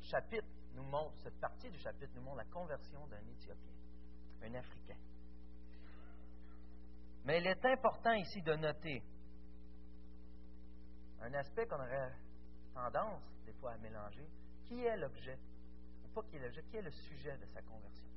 [0.00, 3.72] chapitre nous montre, cette partie du chapitre nous montre la conversion d'un Éthiopien,
[4.42, 4.96] un Africain.
[7.24, 9.02] Mais il est important ici de noter
[11.20, 12.12] un aspect qu'on aurait
[12.74, 14.28] tendance des fois à mélanger.
[14.64, 15.38] Qui est l'objet,
[16.04, 18.13] ou pas qui est l'objet, qui est le sujet de sa conversion?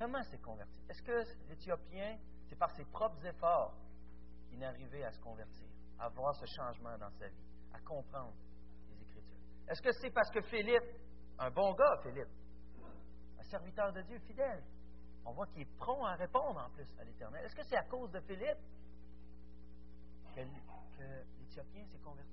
[0.00, 0.82] Comment s'est converti?
[0.88, 3.76] Est-ce que l'Éthiopien, c'est par ses propres efforts
[4.48, 7.44] qu'il est arrivé à se convertir, à voir ce changement dans sa vie,
[7.74, 8.32] à comprendre
[8.88, 9.36] les Écritures?
[9.68, 10.96] Est-ce que c'est parce que Philippe,
[11.38, 12.30] un bon gars, Philippe,
[13.50, 14.62] serviteur de Dieu fidèle.
[15.24, 17.44] On voit qu'il est prompt à répondre en plus à l'Éternel?
[17.44, 18.58] Est-ce que c'est à cause de Philippe
[20.34, 21.02] que, que
[21.40, 22.30] l'Éthiopien s'est converti?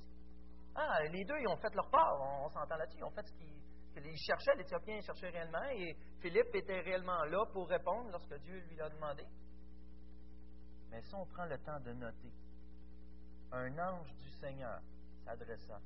[0.76, 2.22] Ah, les deux, ils ont fait leur part.
[2.22, 3.00] On, on s'entend là-dessus.
[3.00, 3.62] Ils ont fait ce qu'ils
[4.02, 4.56] qu'ils cherchaient.
[4.56, 9.26] L'Éthiopien cherchait réellement et Philippe était réellement là pour répondre lorsque Dieu lui l'a demandé.
[10.90, 12.32] Mais si on prend le temps de noter,
[13.52, 14.82] un ange du Seigneur
[15.24, 15.80] s'adressa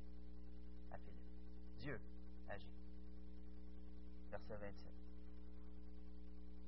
[0.90, 1.78] à Philippe.
[1.78, 2.00] Dieu
[2.48, 2.72] agit.
[4.30, 4.92] Verset 27.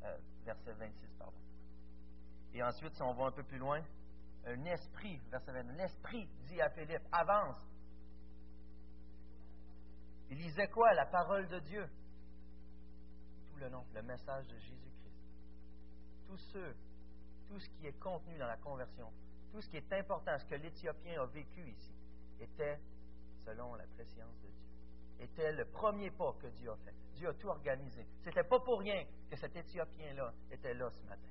[0.04, 1.38] Euh, verset 26, pardon.
[2.52, 3.82] Et ensuite, si on va un peu plus loin,
[4.46, 7.56] un esprit, verset 22, un esprit dit à Philippe, avance.
[10.34, 10.92] Il lisait quoi?
[10.94, 11.88] La parole de Dieu.
[13.46, 15.14] Tout le nom, le message de Jésus-Christ.
[16.26, 16.74] Tous ceux,
[17.46, 19.12] tout ce qui est contenu dans la conversion,
[19.52, 21.94] tout ce qui est important, ce que l'Éthiopien a vécu ici,
[22.40, 22.80] était
[23.44, 24.66] selon la préscience de Dieu.
[25.20, 26.94] Était le premier pas que Dieu a fait.
[27.14, 28.04] Dieu a tout organisé.
[28.24, 31.30] C'était pas pour rien que cet Éthiopien-là était là ce matin.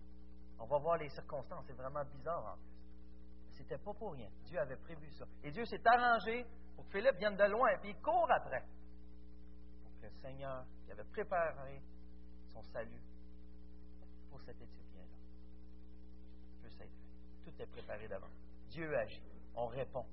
[0.60, 3.58] On va voir les circonstances, c'est vraiment bizarre en plus.
[3.58, 4.30] C'était pas pour rien.
[4.46, 5.26] Dieu avait prévu ça.
[5.44, 6.46] Et Dieu s'est arrangé
[6.78, 8.64] pour que Philippe vienne de loin, puis il court après.
[10.10, 11.82] Seigneur, qui avait préparé
[12.48, 13.02] son salut
[14.30, 15.18] pour cet Éthiopien-là.
[17.44, 18.32] Tout est préparé d'avance.
[18.70, 19.22] Dieu agit.
[19.56, 20.06] On répond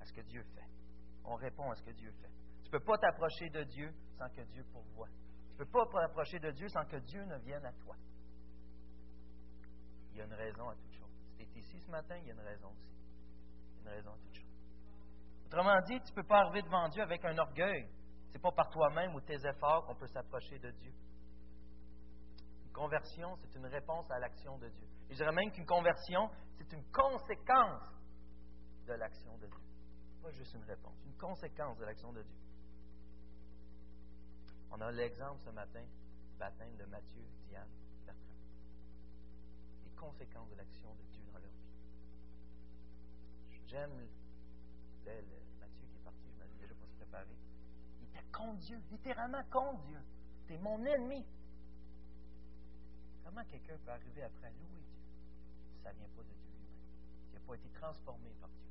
[0.00, 0.68] à ce que Dieu fait.
[1.24, 2.30] On répond à ce que Dieu fait.
[2.62, 5.08] Tu ne peux pas t'approcher de Dieu sans que Dieu pourvoie.
[5.08, 7.96] Tu ne peux pas t'approcher de Dieu sans que Dieu ne vienne à toi.
[10.10, 11.10] Il y a une raison à toute chose.
[11.36, 12.90] Si tu es ici ce matin, il y a une raison aussi.
[13.70, 14.48] Il y a une raison à toute chose.
[15.46, 17.88] Autrement dit, tu ne peux pas arriver devant Dieu avec un orgueil.
[18.28, 20.92] Ce n'est pas par toi-même ou tes efforts qu'on peut s'approcher de Dieu.
[22.64, 24.86] Une conversion, c'est une réponse à l'action de Dieu.
[25.08, 27.82] Et je dirais même qu'une conversion, c'est une conséquence
[28.86, 29.64] de l'action de Dieu.
[30.22, 32.36] Pas juste une réponse, une conséquence de l'action de Dieu.
[34.70, 35.84] On a l'exemple ce matin
[36.38, 37.68] baptême de Matthieu, Diane,
[38.06, 38.36] Bertrand.
[39.84, 41.68] Les conséquences de l'action de Dieu dans leur vie.
[43.66, 44.08] J'aime le,
[45.58, 47.04] Matthieu qui est parti, je m'avais déjà pas se
[48.18, 50.00] Il était contre Dieu, littéralement contre Dieu.
[50.46, 51.24] T'es mon ennemi.
[53.24, 54.98] Comment quelqu'un peut arriver après à louer Dieu?
[55.82, 58.66] Ça ne vient pas de Dieu lui-même, s'il n'a pas été transformé par Dieu?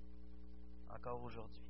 [0.89, 1.63] Encore aujourd'hui.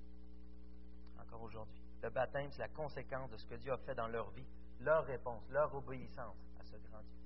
[1.20, 1.84] Encore aujourd'hui.
[2.02, 4.48] Le baptême, c'est la conséquence de ce que Dieu a fait dans leur vie,
[4.80, 7.18] leur réponse, leur obéissance à ce grand Dieu.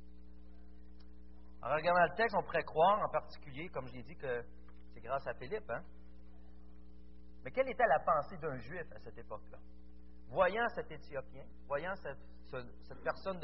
[1.62, 4.44] En regardant le texte, on pourrait croire en particulier, comme je l'ai dit, que
[4.94, 5.70] c'est grâce à Philippe.
[5.70, 5.84] Hein?
[7.44, 9.60] Mais quelle était la pensée d'un juif à cette époque-là?
[10.32, 12.18] Voyant cet Éthiopien, voyant cette,
[12.48, 13.42] ce, personne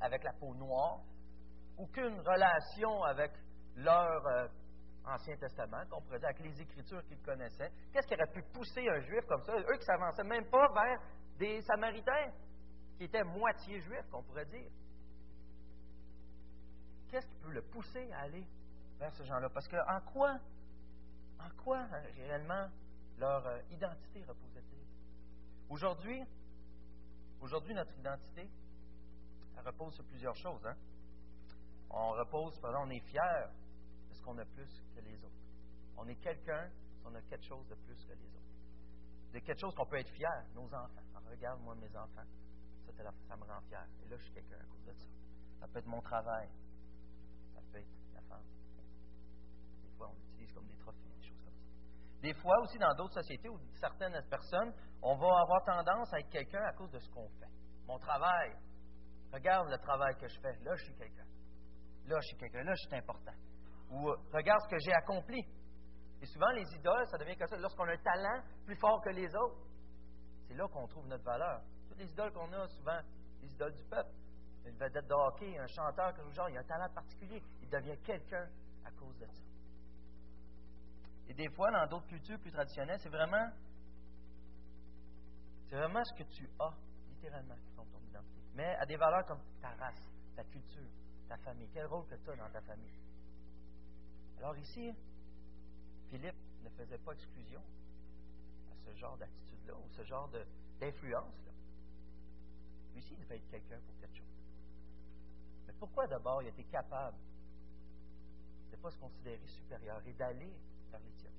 [0.00, 1.00] avec la peau noire,
[1.76, 3.32] aucune relation avec
[3.74, 4.46] leur euh,
[5.04, 8.88] Ancien Testament, qu'on pourrait dire, avec les Écritures qu'ils connaissaient, qu'est-ce qui aurait pu pousser
[8.88, 11.00] un juif comme ça, eux qui s'avançaient même pas vers
[11.36, 12.30] des Samaritains,
[12.96, 14.70] qui étaient moitié juifs, qu'on pourrait dire?
[17.10, 18.46] Qu'est-ce qui peut le pousser à aller
[19.00, 19.48] vers ces gens-là?
[19.48, 20.38] Parce que en quoi,
[21.40, 22.68] en quoi réellement
[23.18, 24.59] leur euh, identité reposait-elle?
[25.70, 26.20] Aujourd'hui,
[27.40, 28.50] aujourd'hui, notre identité,
[29.56, 30.66] elle repose sur plusieurs choses.
[30.66, 30.74] Hein?
[31.90, 33.52] On repose, par exemple, on est fier
[34.08, 35.40] de ce qu'on a plus que les autres.
[35.96, 36.68] On est quelqu'un
[36.98, 39.32] si on a quelque chose de plus que les autres.
[39.32, 41.06] De quelque chose qu'on peut être fier, nos enfants.
[41.14, 42.26] Alors, regarde, moi, mes enfants,
[42.96, 43.86] ça, ça me rend fier.
[44.04, 45.06] Et là, je suis quelqu'un à cause de ça.
[45.60, 46.48] Ça peut être mon travail.
[47.54, 48.44] Ça peut être la femme.
[49.84, 51.09] Des fois, on l'utilise comme des trophées,
[52.20, 56.28] Des fois aussi, dans d'autres sociétés ou certaines personnes, on va avoir tendance à être
[56.28, 57.48] quelqu'un à cause de ce qu'on fait.
[57.86, 58.54] Mon travail.
[59.32, 60.52] Regarde le travail que je fais.
[60.62, 61.24] Là, je suis quelqu'un.
[62.06, 62.62] Là, je suis quelqu'un.
[62.62, 63.32] Là, je suis important.
[63.90, 65.40] Ou euh, regarde ce que j'ai accompli.
[66.20, 67.56] Et souvent, les idoles, ça devient comme ça.
[67.56, 69.56] Lorsqu'on a un talent plus fort que les autres,
[70.46, 71.62] c'est là qu'on trouve notre valeur.
[71.88, 73.00] Toutes les idoles qu'on a, souvent,
[73.40, 74.10] les idoles du peuple.
[74.66, 77.42] Une vedette de hockey, un chanteur, quelque genre, il a un talent particulier.
[77.62, 78.46] Il devient quelqu'un
[78.84, 79.49] à cause de ça.
[81.30, 83.48] Et des fois, dans d'autres cultures plus traditionnelles, c'est vraiment,
[85.68, 86.74] c'est vraiment ce que tu as,
[87.08, 88.42] littéralement, qui forme ton identité.
[88.56, 90.90] Mais à des valeurs comme ta race, ta culture,
[91.28, 91.68] ta famille.
[91.72, 92.98] Quel rôle que tu as dans ta famille?
[94.38, 94.92] Alors ici,
[96.10, 97.62] Philippe ne faisait pas exclusion
[98.72, 100.28] à ce genre d'attitude-là ou ce genre
[100.80, 101.52] d'influence-là.
[102.92, 104.26] Lui aussi, il devait être quelqu'un pour quelque chose.
[105.68, 107.18] Mais pourquoi d'abord il était capable
[108.72, 110.52] de ne pas se considérer supérieur et d'aller
[110.90, 111.36] vers l'Éthiopie?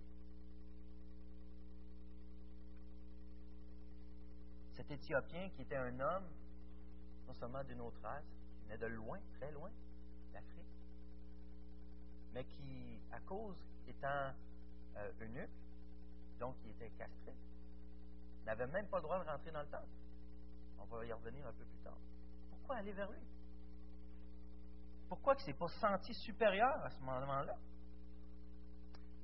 [4.73, 6.27] Cet Éthiopien qui était un homme,
[7.27, 8.25] non seulement d'une autre race,
[8.63, 9.71] venait de loin, très loin,
[10.33, 10.65] d'Afrique,
[12.33, 14.33] mais qui, à cause étant
[14.97, 15.49] euh, eunuque,
[16.39, 17.33] donc il était castré,
[18.45, 19.87] n'avait même pas le droit de rentrer dans le temple.
[20.79, 21.97] On va y revenir un peu plus tard.
[22.67, 23.19] pas aller vers lui?
[25.07, 27.57] Pourquoi il ne s'est pas senti supérieur à ce moment-là?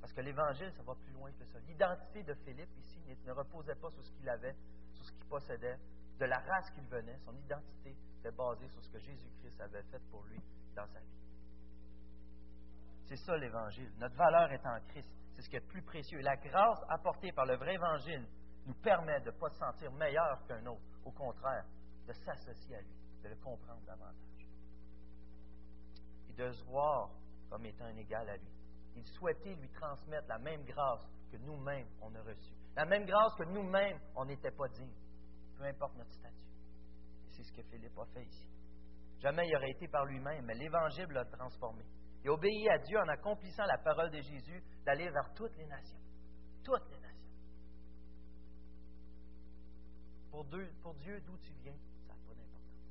[0.00, 1.58] Parce que l'Évangile, ça va plus loin que ça.
[1.60, 4.54] L'identité de Philippe ici ne reposait pas sur ce qu'il avait,
[4.94, 5.78] sur ce qu'il possédait,
[6.18, 7.18] de la race qu'il venait.
[7.24, 10.40] Son identité était basée sur ce que Jésus-Christ avait fait pour lui
[10.74, 11.18] dans sa vie.
[13.06, 13.90] C'est ça l'Évangile.
[13.98, 15.08] Notre valeur est en Christ.
[15.32, 16.18] C'est ce qui est plus précieux.
[16.18, 18.26] Et la grâce apportée par le vrai Évangile
[18.66, 20.82] nous permet de ne pas se sentir meilleur qu'un autre.
[21.04, 21.64] Au contraire,
[22.06, 24.48] de s'associer à lui, de le comprendre davantage.
[26.28, 27.10] Et de se voir
[27.48, 28.57] comme étant un égal à lui.
[28.98, 32.52] Il souhaitait lui transmettre la même grâce que nous-mêmes on a reçue.
[32.74, 34.96] La même grâce que nous-mêmes on n'était pas dignes.
[35.56, 36.48] Peu importe notre statut.
[37.28, 38.50] Et c'est ce que Philippe a fait ici.
[39.20, 41.84] Jamais il aurait été par lui-même, mais l'Évangile l'a transformé.
[42.24, 45.66] Il a obéi à Dieu en accomplissant la parole de Jésus d'aller vers toutes les
[45.66, 46.00] nations.
[46.64, 47.08] Toutes les nations.
[50.32, 51.76] Pour Dieu d'où tu viens,
[52.06, 52.82] ça n'a pas d'importance.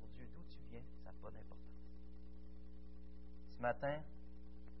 [0.00, 1.58] Pour Dieu, d'où tu viens, ça n'a pas d'importance.
[3.50, 4.00] Ce matin,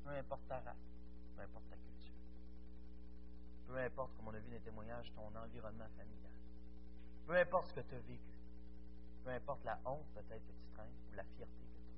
[0.08, 0.88] peu importe ta race,
[1.36, 2.14] peu importe ta culture,
[3.66, 6.32] peu importe, comme on a vu dans les témoignages, ton environnement familial,
[7.26, 8.32] peu importe ce que tu as vécu,
[9.22, 11.90] peu importe la honte peut-être que tu traînes ou la fierté que tu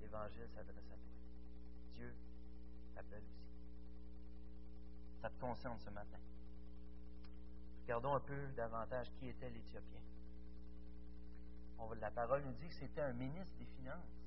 [0.00, 1.12] l'Évangile s'adresse à toi.
[1.96, 2.14] Dieu
[2.94, 3.44] t'appelle aussi.
[5.20, 6.18] Ça te concerne ce matin.
[7.82, 10.00] Regardons un peu davantage qui était l'Éthiopien.
[12.00, 14.25] La parole nous dit que c'était un ministre des Finances.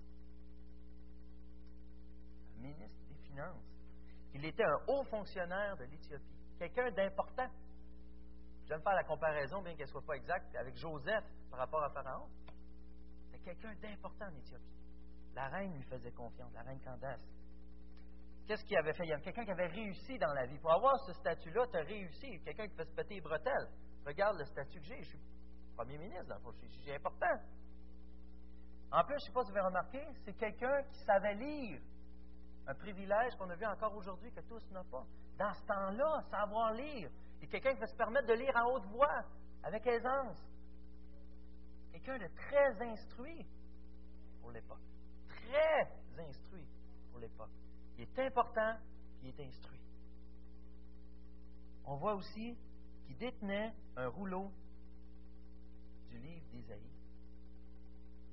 [2.59, 3.65] Ministre des Finances.
[4.33, 6.25] Il était un haut fonctionnaire de l'Éthiopie.
[6.57, 7.49] Quelqu'un d'important.
[8.67, 11.89] J'aime faire la comparaison, bien qu'elle ne soit pas exacte, avec Joseph par rapport à
[11.89, 12.27] Pharaon.
[13.25, 14.75] C'était quelqu'un d'important en Éthiopie.
[15.35, 17.21] La reine lui faisait confiance, la reine Candace.
[18.45, 19.05] Qu'est-ce qu'il avait fait?
[19.05, 20.57] Il y quelqu'un qui avait réussi dans la vie.
[20.57, 22.41] Pour avoir ce statut-là, tu as réussi.
[22.43, 23.69] Quelqu'un qui fait se péter les bretelles.
[24.05, 25.03] Regarde le statut que j'ai.
[25.03, 25.19] Je suis
[25.75, 27.39] premier ministre, dans le Je suis important.
[28.91, 31.79] En plus, je ne sais pas si vous avez remarqué, c'est quelqu'un qui savait lire.
[32.69, 35.03] Un privilège qu'on a vu encore aujourd'hui que tous n'ont pas.
[35.39, 37.09] Dans ce temps-là, savoir lire.
[37.41, 39.23] Et quelqu'un qui va se permettre de lire en haute voix,
[39.63, 40.37] avec aisance.
[41.91, 43.43] Quelqu'un de très instruit
[44.39, 44.83] pour l'époque.
[45.29, 45.89] Très
[46.19, 46.67] instruit
[47.09, 47.49] pour l'époque.
[47.97, 48.77] Il est important,
[49.23, 49.81] il est instruit.
[51.85, 52.55] On voit aussi
[53.07, 54.51] qu'il détenait un rouleau
[56.11, 56.91] du livre d'Ésaïe.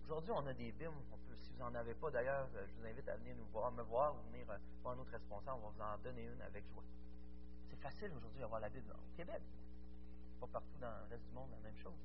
[0.04, 0.92] Aujourd'hui, on a des Bibles.
[1.24, 1.25] si
[1.56, 4.20] vous n'en avez pas, d'ailleurs, je vous invite à venir nous voir, me voir ou
[4.30, 5.58] venir euh, voir un autre responsable.
[5.62, 6.84] On va vous en donner une avec joie.
[7.70, 9.42] C'est facile aujourd'hui d'avoir la Bible au Québec.
[10.38, 11.98] Pas partout dans le reste du monde la même chose.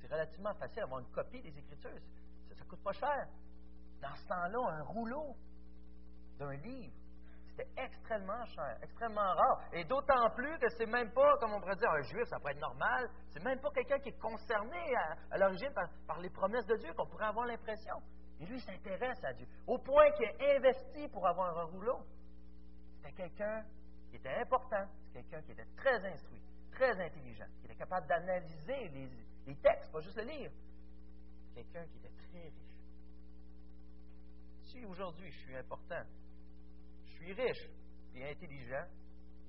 [0.00, 2.02] C'est relativement facile d'avoir une copie des Écritures.
[2.50, 3.28] Ça ne coûte pas cher.
[4.02, 5.34] Dans ce temps-là, un rouleau
[6.38, 6.94] d'un livre,
[7.48, 9.62] c'était extrêmement cher, extrêmement rare.
[9.72, 12.52] Et d'autant plus que c'est même pas, comme on pourrait dire, un juif, ça pourrait
[12.52, 13.10] être normal.
[13.32, 14.94] C'est même pas quelqu'un qui est concerné
[15.30, 15.72] à, l'origine
[16.06, 17.94] par, les promesses de Dieu qu'on pourrait avoir l'impression.
[18.40, 19.46] Et lui, s'intéresse à Dieu.
[19.66, 21.98] Au point qu'il est investi pour avoir un rouleau.
[22.96, 23.64] C'était quelqu'un
[24.10, 24.86] qui était important.
[25.06, 28.88] C'était quelqu'un qui était très instruit, très intelligent, qui était capable d'analyser
[29.46, 30.50] les, textes, pas juste le lire.
[31.54, 32.52] Quelqu'un qui était très riche.
[34.64, 36.02] Si aujourd'hui je suis important,
[37.06, 37.70] je suis riche
[38.14, 38.86] et intelligent,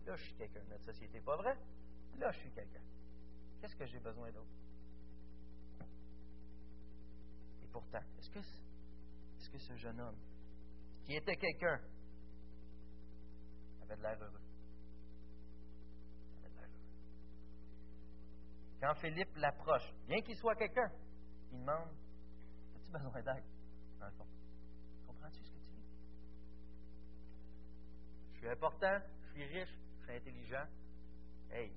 [0.05, 0.61] là, je suis quelqu'un.
[0.69, 1.55] Notre société n'est pas vrai.
[2.17, 2.81] Là, je suis quelqu'un.
[3.61, 4.49] Qu'est-ce que j'ai besoin d'autre?
[7.63, 8.39] Et pourtant, est-ce que,
[9.39, 10.17] est-ce que ce jeune homme,
[11.05, 11.79] qui était quelqu'un,
[13.81, 14.41] avait de l'air heureux?
[18.81, 20.89] Quand Philippe l'approche, bien qu'il soit quelqu'un,
[21.51, 21.89] il demande
[22.75, 23.43] As-tu besoin d'aide?
[23.99, 24.27] Dans le fond.
[25.05, 25.59] Comprends-tu ce que
[28.33, 30.65] je suis important, je suis riche, je suis intelligent.
[31.51, 31.73] Hey,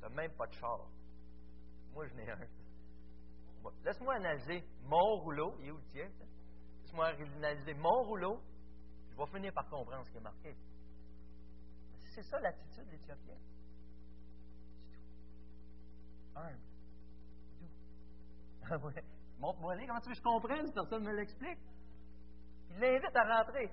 [0.00, 0.88] tu même pas de char.
[1.92, 2.38] Moi, je n'ai un.
[3.84, 5.54] Laisse-moi analyser mon rouleau.
[5.60, 6.08] Il est où le tien?
[6.82, 8.40] Laisse-moi analyser mon rouleau.
[9.10, 10.56] Je vais finir par comprendre ce qui est marqué.
[12.14, 13.36] C'est ça l'attitude de l'Éthiopien.
[16.36, 16.58] Humble.
[17.60, 17.68] Doux.
[18.70, 18.78] Ah
[19.38, 20.66] Montre-moi comment tu veux que je comprenne?
[20.66, 21.58] Si personne ne me l'explique.
[22.70, 23.70] Il l'invite à rentrer.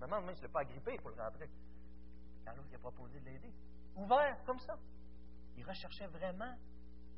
[0.00, 1.48] Maman, même, je ne l'ai pas agrippé pour le rentrer.
[2.44, 3.52] Quand l'autre a proposé de l'aider.
[3.96, 4.74] Ouvert, comme ça.
[5.56, 6.54] Il recherchait vraiment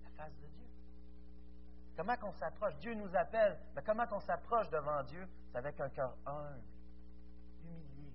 [0.02, 0.69] la face de Dieu.
[2.00, 2.74] Comment qu'on s'approche?
[2.78, 5.28] Dieu nous appelle, mais comment qu'on s'approche devant Dieu?
[5.50, 6.64] C'est avec un cœur humble,
[7.62, 8.10] humilié,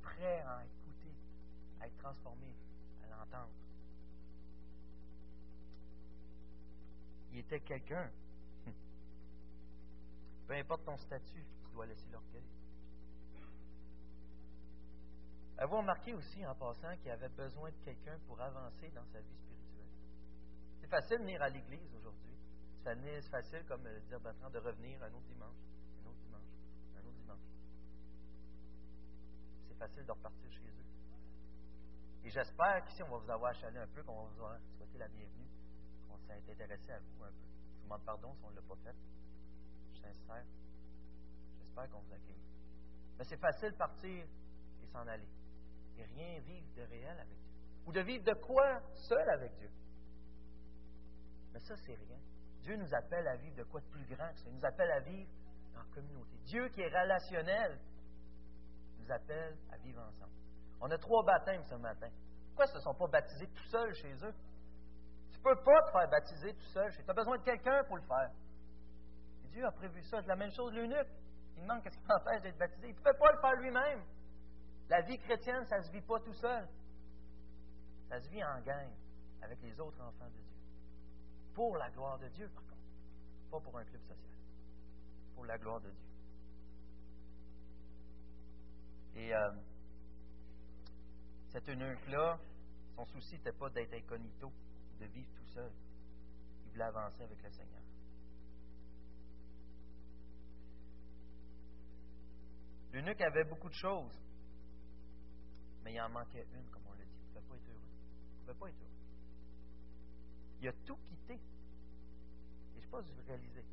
[0.00, 1.12] prêt à écouter,
[1.80, 2.54] à être transformé,
[3.02, 3.50] à l'entendre.
[7.32, 8.08] Il était quelqu'un.
[10.46, 12.46] Peu importe ton statut, tu dois laisser l'orgueil.
[15.58, 19.34] Avez-vous remarqué aussi, en passant, qu'il avait besoin de quelqu'un pour avancer dans sa vie
[19.34, 19.90] spirituelle?
[20.80, 22.32] C'est facile de venir à l'église aujourd'hui.
[22.82, 25.56] Fa- c'est facile, comme le dire Bertrand, de revenir un autre dimanche,
[26.02, 26.50] un autre dimanche,
[26.96, 27.38] un autre dimanche.
[29.68, 30.84] C'est facile de repartir chez eux.
[32.24, 34.98] Et j'espère qu'ici, on va vous avoir achalé un peu, qu'on va vous avoir souhaité
[34.98, 35.48] la bienvenue,
[36.08, 37.46] qu'on s'est intéressé à vous un peu.
[37.72, 38.96] Je vous demande pardon si on ne l'a pas fait.
[39.92, 40.44] Je suis sincère.
[41.58, 42.42] J'espère qu'on vous accueille.
[43.18, 44.26] Mais c'est facile de partir
[44.82, 45.28] et s'en aller.
[45.98, 47.52] Et rien vivre de réel avec Dieu.
[47.86, 49.70] Ou de vivre de quoi seul avec Dieu.
[51.52, 52.18] Mais ça, c'est rien.
[52.62, 54.48] Dieu nous appelle à vivre de quoi de plus grand que ça.
[54.48, 55.30] Il nous appelle à vivre
[55.76, 56.36] en communauté.
[56.44, 57.78] Dieu qui est relationnel
[58.98, 60.32] nous appelle à vivre ensemble.
[60.80, 62.08] On a trois baptêmes ce matin.
[62.46, 64.34] Pourquoi ils ne se sont pas baptisés tout seuls chez eux?
[65.30, 66.92] Tu ne peux pas te faire baptiser tout seul.
[66.92, 68.30] Tu as besoin de quelqu'un pour le faire.
[69.50, 70.20] Dieu a prévu ça.
[70.20, 71.08] C'est la même chose l'eunuque.
[71.56, 72.88] Il demande qu'est-ce qui m'empêche d'être baptisé.
[72.88, 74.02] Il ne pouvait pas le faire lui-même.
[74.88, 76.68] La vie chrétienne, ça ne se vit pas tout seul.
[78.08, 78.90] Ça se vit en gang
[79.42, 80.51] avec les autres enfants de Dieu.
[81.54, 82.82] Pour la gloire de Dieu, par contre.
[83.50, 84.30] Pas pour un club social.
[85.34, 86.12] Pour la gloire de Dieu.
[89.14, 89.50] Et euh,
[91.48, 92.38] cet eunuque-là,
[92.96, 94.50] son souci n'était pas d'être incognito
[94.98, 95.70] de vivre tout seul.
[96.64, 97.82] Il voulait avancer avec le Seigneur.
[102.92, 104.18] L'eunuque avait beaucoup de choses,
[105.82, 107.10] mais il en manquait une, comme on l'a dit.
[107.34, 107.80] Il ne pouvait pas être heureux.
[107.90, 108.91] Il ne pouvait pas être heureux.
[110.62, 111.34] Il a tout quitté.
[111.34, 111.40] Et
[112.70, 113.64] je ne sais pas si vous réalisez.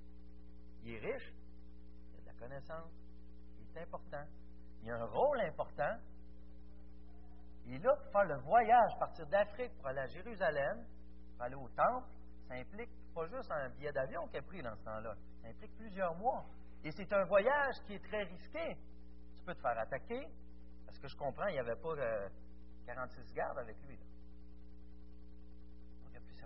[0.83, 1.31] Il est riche,
[2.11, 2.91] il a de la connaissance,
[3.59, 4.25] il est important,
[4.81, 5.99] il a un rôle important.
[7.67, 10.83] Il là pour faire le voyage, partir d'Afrique pour aller à Jérusalem,
[11.33, 12.07] pour aller au temple.
[12.47, 15.13] Ça implique pas juste un billet d'avion qu'il a pris dans ce temps-là.
[15.43, 16.43] Ça implique plusieurs mois.
[16.83, 18.75] Et c'est un voyage qui est très risqué.
[19.37, 20.27] Tu peux te faire attaquer,
[20.87, 22.29] parce que je comprends, il n'y avait pas euh,
[22.87, 23.95] 46 gardes avec lui.
[23.95, 24.08] là.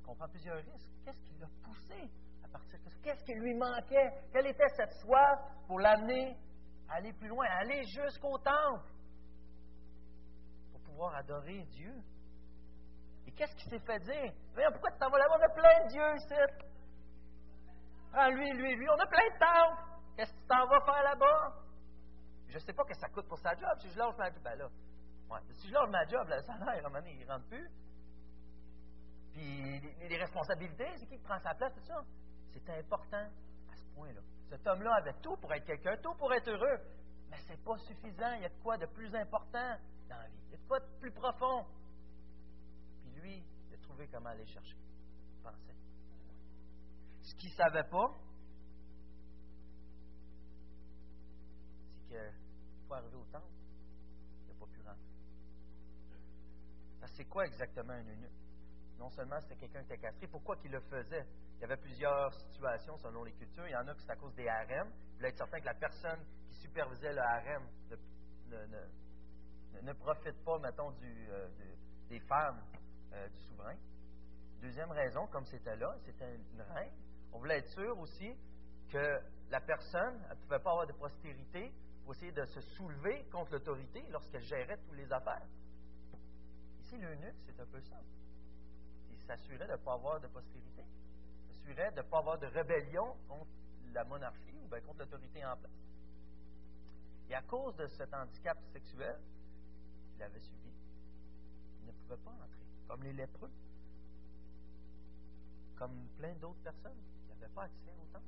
[0.03, 0.91] Ça comprend plusieurs risques.
[1.05, 2.11] Qu'est-ce qui l'a poussé
[2.43, 2.97] à partir de ça?
[3.01, 4.11] Qu'est-ce qui lui manquait?
[4.33, 6.37] Quelle était cette soif pour l'amener
[6.89, 8.91] à aller plus loin, à aller jusqu'au temple?
[10.73, 11.95] Pour pouvoir adorer Dieu?
[13.25, 14.33] Et qu'est-ce qui s'est fait dire?
[14.53, 15.37] Voyons, pourquoi tu t'en vas là-bas?
[15.39, 16.63] On a plein de dieux ici.
[18.11, 18.89] Prends lui, lui, lui.
[18.89, 19.83] On a plein de temples.
[20.17, 21.53] Qu'est-ce que tu t'en vas faire là-bas?
[22.49, 23.71] Je ne sais pas que ça coûte pour sa job.
[23.79, 24.67] Si je lâche ma job, ben là.
[25.31, 27.71] ouais, si je lâche ma job, le salaire, à il ne rentre plus.
[29.33, 29.79] Puis
[30.09, 32.03] les, responsabilités, c'est qui prend sa place, tout ça?
[32.51, 33.27] C'est important
[33.71, 34.21] à ce point-là.
[34.49, 36.79] Cet homme-là avait tout pour être quelqu'un, tout pour être heureux.
[37.29, 38.33] Mais c'est pas suffisant.
[38.35, 39.77] Il y a de quoi de plus important
[40.07, 40.39] dans la vie.
[40.47, 41.65] Il y a de quoi de plus profond.
[43.01, 44.77] Puis lui, il a trouvé comment aller chercher.
[45.31, 45.75] Il pensait.
[47.21, 48.13] Ce qu'il ne savait pas,
[51.89, 53.47] c'est qu'il faut arriver au temple.
[54.43, 54.97] Il n'a pas pu rentrer.
[57.01, 58.42] Que c'est quoi exactement un eunuque?
[58.99, 61.25] Non seulement c'était quelqu'un qui était castré, pourquoi qu'il le faisait?
[61.57, 63.67] Il y avait plusieurs situations selon les cultures.
[63.67, 64.91] Il y en a que c'est à cause des harems.
[65.11, 66.19] Il voulait être certain que la personne
[66.49, 67.63] qui supervisait le harem
[69.81, 72.61] ne, profite pas, mettons, euh, de- des femmes
[73.13, 73.75] euh, du souverain.
[74.61, 76.93] Deuxième raison, comme c'était là, c'était une reine.
[77.33, 78.33] On voulait être sûr aussi
[78.89, 79.19] que
[79.49, 81.73] la personne ne pouvait pas avoir de postérité
[82.03, 85.47] pour essayer de se soulever contre l'autorité lorsqu'elle gérait toutes les affaires.
[86.81, 87.99] Ici, l'eunuque, c'est un peu ça.
[89.27, 90.83] S'assurait de ne pas avoir de postérité,
[91.47, 93.51] s'assurait de ne pas avoir de rébellion contre
[93.93, 95.71] la monarchie ou bien contre l'autorité en place.
[97.29, 99.17] Et à cause de cet handicap sexuel
[100.11, 100.73] qu'il avait subi,
[101.79, 103.51] il ne pouvait pas entrer, comme les lépreux,
[105.77, 108.25] comme plein d'autres personnes qui n'avaient pas accès au temple.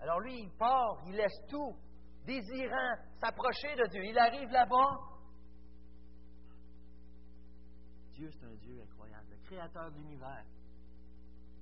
[0.00, 1.76] Alors lui, il part, il laisse tout,
[2.24, 4.04] désirant s'approcher de Dieu.
[4.04, 5.11] Il arrive là-bas.
[8.12, 10.44] Dieu, c'est un Dieu incroyable, le créateur de l'univers.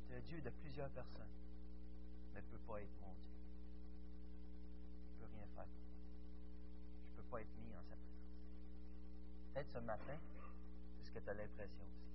[0.07, 1.31] C'est un Dieu de plusieurs personnes,
[2.35, 3.31] mais ne peut pas être mon Dieu.
[5.09, 6.01] Il ne peut rien faire pour moi.
[7.07, 8.21] Je ne peux pas être mis en sa présence.
[9.53, 10.19] Peut-être ce matin,
[10.99, 12.11] c'est ce que tu as l'impression aussi.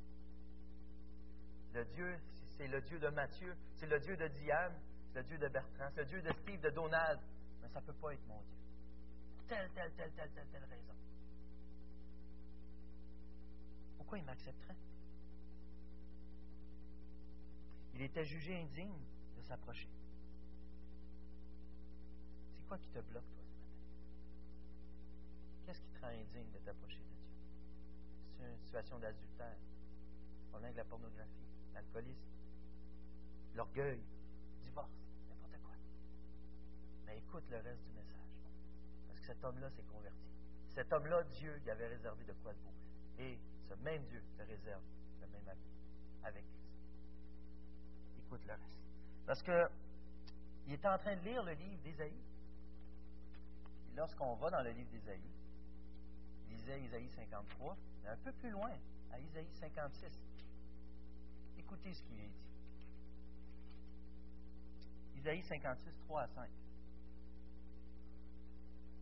[1.74, 2.20] Le Dieu,
[2.58, 4.74] c'est le Dieu de Matthieu, c'est le Dieu de Diane,
[5.12, 7.20] c'est le Dieu de Bertrand, c'est le Dieu de Steve, de Donald,
[7.62, 8.58] mais ça ne peut pas être mon Dieu.
[9.36, 10.94] Pour telle, telle, telle, telle, telle, telle raison.
[14.06, 14.78] Pourquoi il m'accepterait?
[17.96, 19.02] Il était jugé indigne
[19.36, 19.90] de s'approcher.
[22.56, 23.74] C'est quoi qui te bloque, toi, ce matin?
[25.66, 27.26] Qu'est-ce qui te rend indigne de t'approcher de Dieu?
[28.38, 29.58] C'est une situation d'adultère,
[30.50, 32.30] problème avec la pornographie, l'alcoolisme,
[33.56, 34.94] l'orgueil, le divorce,
[35.30, 35.74] n'importe quoi.
[37.08, 38.22] Mais écoute le reste du message.
[39.08, 40.30] Parce que cet homme-là s'est converti.
[40.70, 42.74] Cet homme-là, Dieu lui avait réservé de quoi de beau.
[43.18, 44.84] Et ce même Dieu te réserve
[45.22, 45.74] le même avenir
[46.24, 46.66] avec Christ.
[48.20, 48.86] écoute le reste.
[49.26, 49.70] Parce que
[50.68, 52.24] il était en train de lire le livre d'Ésaïe.
[53.96, 55.32] Lorsqu'on va dans le livre d'Ésaïe,
[56.50, 58.72] il lisait Ésaïe 53, mais un peu plus loin,
[59.12, 60.12] à Ésaïe 56.
[61.58, 62.46] Écoutez ce qu'il est dit.
[65.26, 66.50] Isaïe 56, 3 à 5.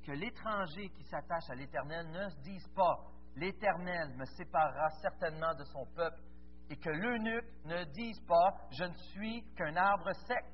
[0.03, 5.63] Que l'étranger qui s'attache à l'Éternel ne se dise pas L'Éternel me séparera certainement de
[5.65, 6.19] son peuple,
[6.69, 10.45] et que l'eunuque ne dise pas Je ne suis qu'un arbre sec.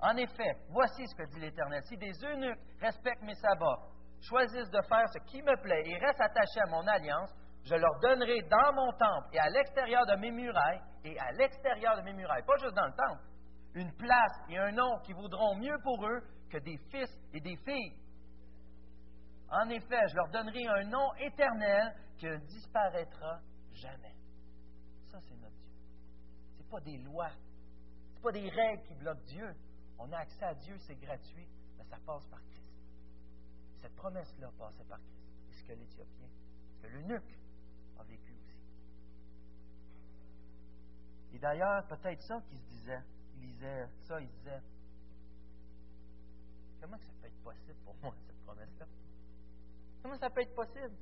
[0.00, 1.82] En effet, voici ce que dit l'Éternel.
[1.84, 3.78] Si des eunuques respectent mes sabbats,
[4.20, 7.30] choisissent de faire ce qui me plaît et restent attachés à mon alliance,
[7.64, 11.96] je leur donnerai dans mon temple et à l'extérieur de mes murailles, et à l'extérieur
[11.96, 13.22] de mes murailles, pas juste dans le temple,
[13.74, 16.20] une place et un nom qui vaudront mieux pour eux
[16.50, 17.96] que des fils et des filles.
[19.52, 23.40] En effet, je leur donnerai un nom éternel qui ne disparaîtra
[23.74, 24.16] jamais.
[25.10, 25.76] Ça, c'est notre Dieu.
[26.54, 27.30] Ce n'est pas des lois.
[28.08, 29.54] Ce n'est pas des règles qui bloquent Dieu.
[29.98, 31.46] On a accès à Dieu, c'est gratuit,
[31.76, 32.72] mais ça passe par Christ.
[33.82, 35.20] Cette promesse-là passait par Christ.
[35.50, 36.28] Et ce que l'Éthiopien,
[36.70, 37.38] ce que l'eunuque
[37.98, 38.58] a vécu aussi.
[41.34, 43.02] Et d'ailleurs, peut-être ça qu'il se disait.
[43.34, 44.62] Il lisait ça, il disait
[46.80, 48.86] Comment ça peut être possible pour moi, cette promesse-là?
[50.02, 50.96] Comment ça peut être possible?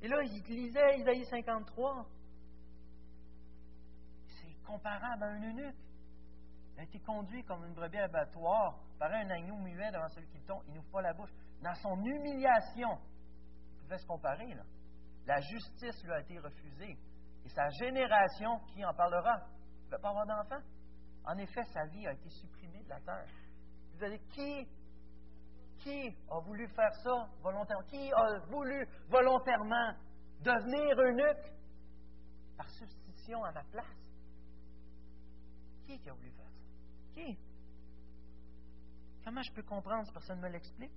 [0.00, 2.06] Et là, il lisait Isaïe 53.
[4.28, 5.76] C'est comparable à un eunuque.
[6.74, 10.40] Il a été conduit comme une brebis abattoir, par un agneau muet devant celui qui
[10.42, 10.62] tombe.
[10.68, 11.30] Il n'ouvre pas la bouche.
[11.62, 12.98] Dans son humiliation,
[13.72, 14.54] il pouvait se comparer.
[14.54, 14.62] Là.
[15.26, 16.98] La justice lui a été refusée.
[17.44, 19.40] Et sa génération, qui en parlera
[19.80, 20.62] Il ne peut pas avoir d'enfant.
[21.24, 23.26] En effet, sa vie a été supprimée de la terre.
[23.94, 24.68] Vous allez, qui,
[25.86, 27.86] qui a voulu faire ça volontairement?
[27.86, 29.94] Qui a voulu volontairement
[30.40, 31.52] devenir eunuque?
[32.56, 33.96] Par substitution à ma place?
[35.84, 37.14] Qui a voulu faire ça?
[37.14, 37.38] Qui?
[39.24, 40.92] Comment je peux comprendre si personne ne me l'explique?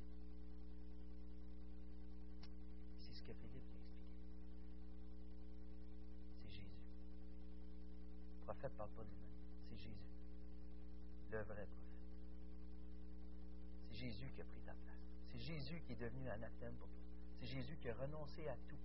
[2.97, 3.93] C'est ce que Philippe expliqué.
[6.41, 6.81] C'est Jésus.
[8.39, 9.29] Le prophète ne parle pas lui-même.
[9.69, 10.09] C'est Jésus.
[11.29, 11.78] Le vrai prophète.
[15.49, 16.99] Jésus qui est devenu anathème pour toi.
[17.39, 18.77] C'est Jésus qui a renoncé à tout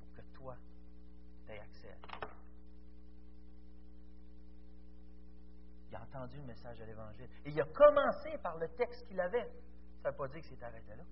[0.00, 0.56] pour que toi,
[1.44, 2.28] tu aies accès à tout.
[5.90, 7.28] Il a entendu le message de l'Évangile.
[7.44, 9.48] Et il a commencé par le texte qu'il avait.
[10.02, 11.04] Ça ne veut pas dire que c'est arrêté là.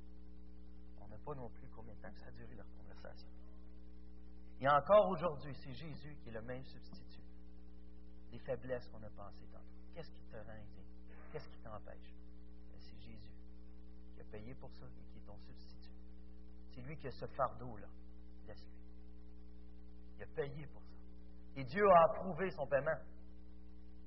[1.01, 3.29] On n'a pas non plus combien de temps que ça a duré leur conversation.
[4.61, 7.23] Et encore aujourd'hui, c'est Jésus qui est le même substitut.
[8.33, 9.67] Les faiblesses qu'on a pensées tantôt.
[9.95, 10.65] Qu'est-ce qui te rend?
[11.33, 12.22] Qu'est-ce qui t'empêche?
[14.33, 15.91] Payé pour ça et qui est ton substitut.
[16.75, 17.87] C'est lui qui a ce fardeau-là.
[18.47, 18.73] Laisse-lui.
[20.17, 20.89] Il a payé pour ça.
[21.57, 22.99] Et Dieu a approuvé son paiement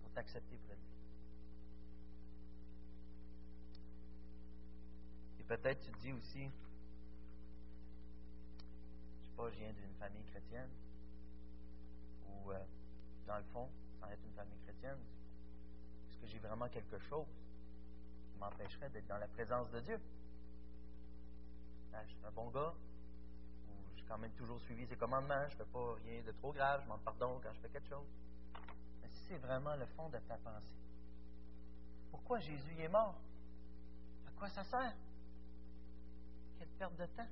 [0.02, 0.88] pour t'accepter près de lui.
[5.40, 6.50] Et peut-être tu te dis aussi,
[9.20, 10.72] je sais pas, je viens d'une famille chrétienne,
[12.28, 12.66] ou euh,
[13.28, 13.70] dans le fond,
[14.00, 15.00] sans être une famille chrétienne,
[16.10, 17.45] est-ce que j'ai vraiment quelque chose?
[18.38, 20.00] M'empêcherait d'être dans la présence de Dieu?
[21.92, 22.74] Ben, je suis un bon gars,
[23.70, 26.52] ou j'ai quand même toujours suivi ses commandements, je ne fais pas rien de trop
[26.52, 28.08] grave, je demande pardon quand je fais quelque chose.
[29.02, 30.76] Mais si c'est vraiment le fond de ta pensée,
[32.12, 33.16] pourquoi Jésus est mort?
[34.28, 34.96] À quoi ça sert?
[36.58, 37.28] Quelle perte de temps?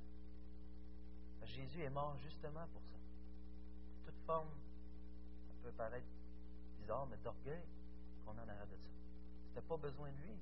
[1.44, 2.96] Jésus est mort justement pour ça.
[4.06, 4.48] Toute forme,
[5.48, 6.06] ça peut paraître
[6.78, 7.62] bizarre, mais d'orgueil
[8.24, 8.88] qu'on en arrête de ça.
[9.50, 10.36] Tu n'as pas besoin de lui,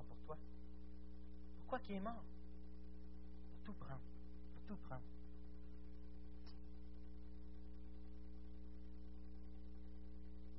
[0.00, 0.36] pour toi?
[1.58, 2.24] Pourquoi qu'il est mort?
[3.50, 4.00] Pour tout prendre.
[4.54, 5.02] Pour tout prendre.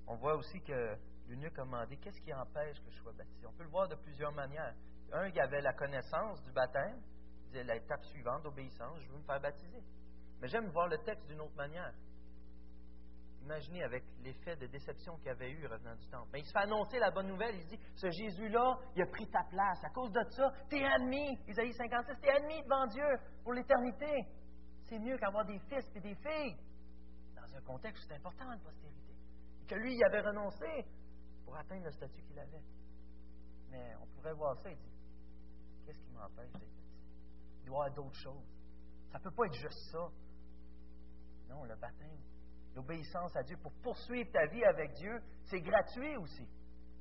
[0.07, 0.95] On voit aussi que
[1.27, 3.47] l'eunuque a demandé qu'est-ce qui empêche que je sois baptisé?
[3.47, 4.75] On peut le voir de plusieurs manières.
[5.11, 7.01] Un, il avait la connaissance du baptême,
[7.41, 9.83] il disait l'étape suivante d'obéissance, je veux me faire baptiser.
[10.41, 11.93] Mais j'aime voir le texte d'une autre manière.
[13.43, 16.29] Imaginez avec l'effet de déception qu'il avait eu revenant du temple.
[16.31, 17.55] Mais il se fait annoncer la bonne nouvelle.
[17.55, 19.83] Il dit Ce Jésus-là, il a pris ta place.
[19.83, 21.37] À cause de ça, tu es admis.
[21.47, 23.05] Isaïe 56, tu es admis devant Dieu
[23.43, 24.25] pour l'éternité.
[24.85, 26.55] C'est mieux qu'avoir des fils et des filles.
[27.35, 29.13] Dans un contexte c'est important, la postérité.
[29.61, 30.85] Et que lui, il avait renoncé
[31.43, 32.63] pour atteindre le statut qu'il avait.
[33.69, 34.93] Mais on pourrait voir ça et dire
[35.85, 37.11] Qu'est-ce qui m'empêche d'être baptisé
[37.59, 38.47] Il doit y avoir d'autres choses.
[39.11, 40.07] Ça ne peut pas être juste ça.
[41.49, 42.17] Non, le baptême,
[42.75, 46.43] l'obéissance à Dieu pour poursuivre ta vie avec Dieu, c'est gratuit aussi.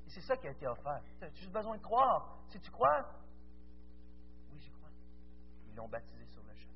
[0.07, 1.03] Et c'est ça qui a été offert.
[1.19, 2.39] Tu as juste besoin de croire.
[2.49, 3.09] Si tu crois,
[4.51, 4.91] oui, j'y crois.
[5.69, 6.71] Ils l'ont baptisé sur le champ.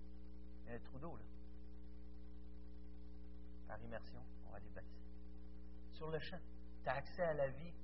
[0.64, 1.22] Il y a un trou d'eau, là.
[3.68, 5.10] Par immersion, on va les baptiser.
[5.92, 6.40] sur le champ.
[6.82, 7.74] Tu as accès à la vie,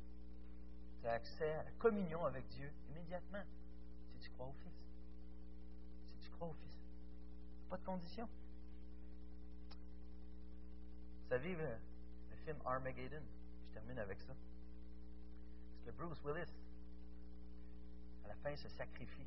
[1.00, 3.42] tu as accès à la communion avec Dieu immédiatement,
[4.12, 4.72] si tu crois au Fils.
[6.12, 6.72] Si tu crois au Fils.
[7.68, 8.28] Pas de condition.
[11.33, 13.22] Vous savez, le, le film Armageddon,
[13.64, 14.35] je termine avec ça.
[14.35, 16.53] Parce que Bruce Willis,
[18.26, 19.24] à la fin, se sacrifie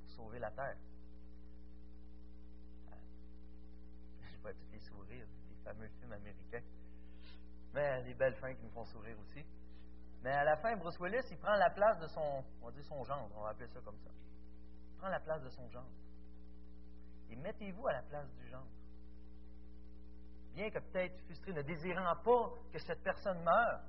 [0.00, 0.78] pour sauver la Terre.
[2.88, 2.96] Euh,
[4.32, 6.62] Je vois tous les sourires, les fameux films américains.
[7.74, 9.44] Mais les belles fins qui nous font sourire aussi.
[10.22, 12.84] Mais à la fin, Bruce Willis, il prend la place de son, on va dire
[12.86, 14.10] son gendre, on va appeler ça comme ça.
[14.90, 15.92] Il prend la place de son gendre.
[17.28, 18.70] Et mettez-vous à la place du gendre.
[20.54, 23.80] Bien que peut-être frustré, ne désirant pas que cette personne meure,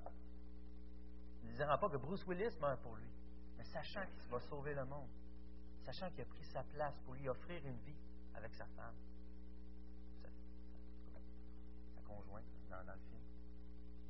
[1.43, 3.09] ne désirant pas que Bruce Willis meure pour lui,
[3.57, 5.09] mais sachant qu'il va sauver le monde,
[5.85, 7.99] sachant qu'il a pris sa place pour lui offrir une vie
[8.35, 8.95] avec sa femme,
[10.21, 13.21] sa, conjointe dans, le film.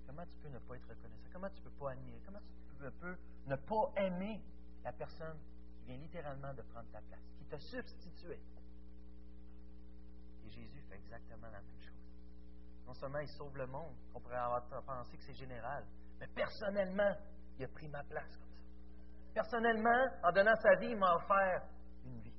[0.06, 1.30] Comment tu peux ne pas être reconnaissant?
[1.34, 2.22] Comment tu peux pas admirer?
[2.24, 4.42] Comment tu peux ne pas aimer
[4.84, 5.40] la personne
[5.76, 8.40] qui vient littéralement de prendre ta place, qui t'a substitué?
[10.46, 12.03] Et Jésus fait exactement la même chose.
[12.86, 15.86] Non seulement il sauve le monde, on pourrait avoir pensé que c'est général,
[16.20, 17.16] mais personnellement,
[17.58, 18.64] il a pris ma place comme ça.
[19.34, 21.68] Personnellement, en donnant sa vie, il m'a offert
[22.06, 22.36] une vie.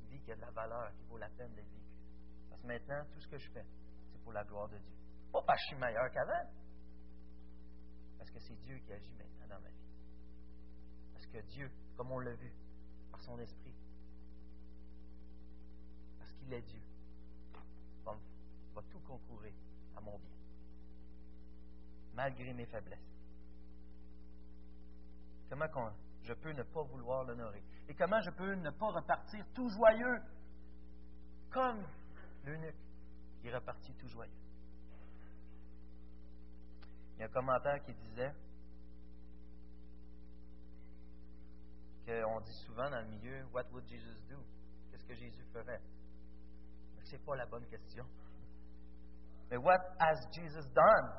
[0.00, 1.96] Une vie qui a de la valeur, qui vaut la peine d'être vécue.
[2.50, 3.64] Parce que maintenant, tout ce que je fais,
[4.10, 4.94] c'est pour la gloire de Dieu.
[5.32, 6.50] Pas parce que je suis meilleur qu'avant.
[8.18, 9.88] Parce que c'est Dieu qui agit maintenant dans ma vie.
[11.14, 12.52] Parce que Dieu, comme on l'a vu,
[13.10, 13.74] par son esprit,
[16.18, 16.80] parce qu'il est Dieu,
[18.74, 19.52] va tout concourir
[19.96, 20.30] à mon bien.
[22.14, 22.98] Malgré mes faiblesses.
[25.48, 25.92] Comment
[26.22, 27.62] je peux ne pas vouloir l'honorer?
[27.88, 30.22] Et comment je peux ne pas repartir tout joyeux
[31.50, 31.84] comme
[32.44, 32.76] l'eunuque
[33.40, 34.32] qui est reparti tout joyeux?
[37.14, 38.32] Il y a un commentaire qui disait
[42.06, 44.36] qu'on dit souvent dans le milieu What would Jesus do?
[44.90, 45.80] Qu'est-ce que Jésus ferait?
[47.04, 48.06] Ce n'est pas la bonne question.
[49.52, 51.12] Mais what has Jesus done?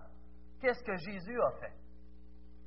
[0.59, 1.75] Qu'est-ce que Jésus a fait?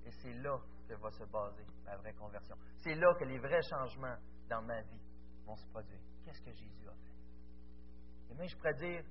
[0.06, 0.56] Et c'est là
[0.86, 2.54] que va se baser la vraie conversion.
[2.76, 4.14] C'est là que les vrais changements
[4.48, 5.00] dans ma vie
[5.44, 5.98] vont se produire.
[6.24, 8.30] Qu'est-ce que Jésus a fait?
[8.30, 9.02] Et même, je pourrais dire,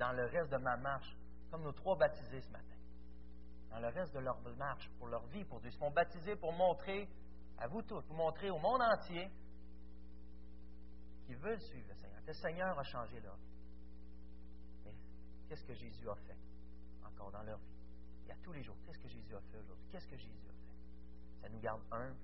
[0.00, 1.16] dans le reste de ma marche,
[1.48, 2.74] comme nos trois baptisés ce matin,
[3.70, 6.34] dans le reste de leur marche, pour leur vie, pour Dieu, ils se font baptiser
[6.34, 7.08] pour montrer
[7.56, 9.30] à vous tous, pour montrer au monde entier
[11.24, 13.47] qu'ils veulent suivre le Seigneur, que le Seigneur a changé leur vie.
[15.48, 16.36] Qu'est-ce que Jésus a fait
[17.04, 17.78] encore dans leur vie?
[18.28, 19.86] Et à tous les jours, qu'est-ce que Jésus a fait aujourd'hui?
[19.90, 21.42] Qu'est-ce que Jésus a fait?
[21.42, 22.16] Ça nous garde humbles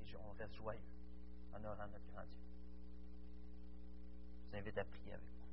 [0.00, 0.80] et on reste joyeux
[1.52, 2.38] en honorant notre grand Dieu.
[4.44, 5.46] Je vous invite à prier avec moi.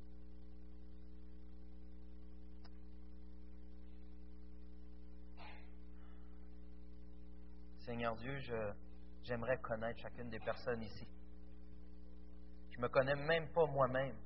[7.80, 8.38] Seigneur Dieu,
[9.22, 11.06] j'aimerais connaître chacune des personnes ici.
[12.70, 14.16] Je ne me connais même pas moi-même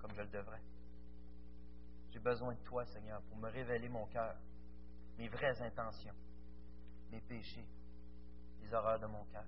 [0.00, 0.62] comme je le devrais.
[2.10, 4.36] J'ai besoin de toi, Seigneur, pour me révéler mon cœur,
[5.16, 6.14] mes vraies intentions,
[7.10, 7.66] mes péchés,
[8.62, 9.44] les horreurs de mon cœur.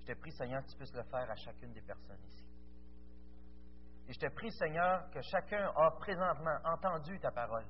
[0.00, 2.44] Je te prie, Seigneur, que tu puisses le faire à chacune des personnes ici.
[4.08, 7.66] Et je te prie, Seigneur, que chacun a présentement entendu ta parole,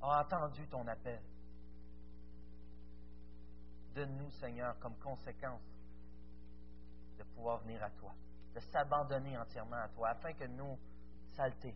[0.00, 1.20] a entendu ton appel.
[3.94, 5.62] Donne-nous, Seigneur, comme conséquence
[7.18, 8.14] de pouvoir venir à toi,
[8.54, 10.78] de s'abandonner entièrement à toi, afin que nos
[11.36, 11.74] saletés,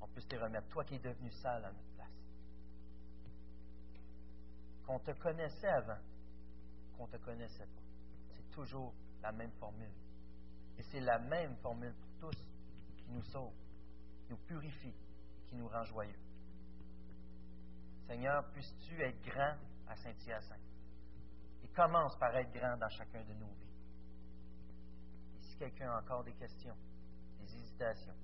[0.00, 2.08] on puisse te remettre, toi qui es devenu sale à notre place.
[4.86, 5.98] Qu'on te connaissait avant,
[6.96, 7.82] qu'on ne te connaissait pas.
[8.36, 9.92] C'est toujours la même formule.
[10.78, 12.38] Et c'est la même formule pour tous
[12.96, 13.52] qui nous sauve,
[14.22, 14.94] qui nous purifie,
[15.46, 16.18] qui nous rend joyeux.
[18.06, 19.56] Seigneur, puisses-tu être grand
[19.88, 20.58] à Saint-Hyacinthe?
[21.64, 23.67] Et commence par être grand dans chacun de nos vies.
[25.58, 26.76] Quelqu'un a encore des questions,
[27.40, 28.14] des hésitations,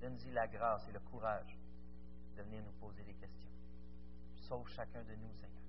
[0.00, 1.58] donne-y la grâce et le courage
[2.36, 3.50] de venir nous poser des questions.
[4.36, 5.62] Sauve chacun de nous, Seigneur,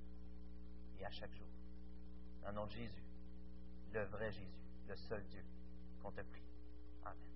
[0.99, 1.47] et à chaque jour.
[2.41, 3.03] Dans le nom de Jésus,
[3.91, 4.47] le vrai Jésus,
[4.87, 5.43] le seul Dieu
[6.01, 6.47] qu'on te prie.
[7.03, 7.30] Amen.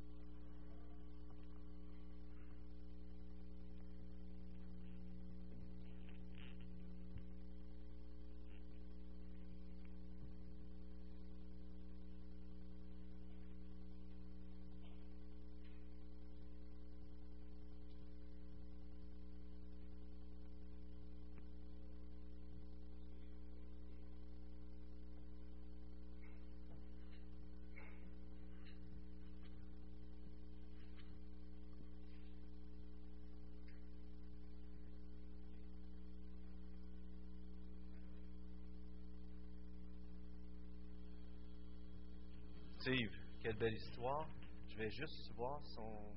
[42.85, 43.09] Steve,
[43.41, 44.27] quelle belle histoire.
[44.69, 46.13] Je vais juste voir son.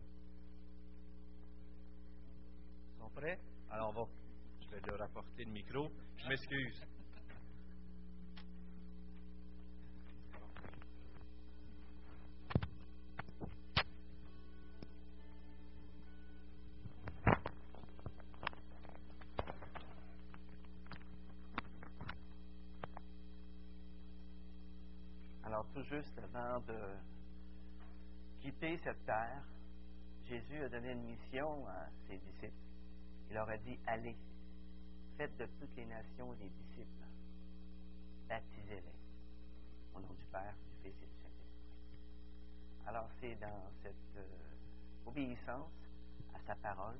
[2.99, 3.39] sont prêts?
[3.71, 4.07] Alors, va.
[4.61, 5.89] Je vais leur apporter le micro.
[6.19, 6.83] Je m'excuse.
[26.35, 26.79] Avant de
[28.41, 29.43] quitter cette terre,
[30.29, 32.53] Jésus a donné une mission à ses disciples.
[33.29, 34.17] Il leur a dit Allez,
[35.17, 37.05] faites de toutes les nations des disciples,
[38.29, 38.99] baptisez-les
[39.95, 42.87] au nom du Père, du Fils et du Saint-Esprit.
[42.87, 45.73] Alors, c'est dans cette euh, obéissance
[46.35, 46.99] à sa parole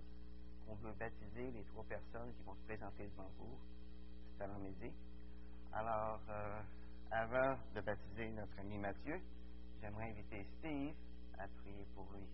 [0.67, 3.59] qu'on veut baptiser les trois personnes qui vont se présenter devant vous
[4.33, 4.93] cet avant-midi.
[5.73, 6.61] Alors, euh,
[7.11, 9.21] avant de baptiser notre ami Mathieu,
[9.81, 10.95] j'aimerais inviter Steve
[11.39, 12.27] à prier pour lui.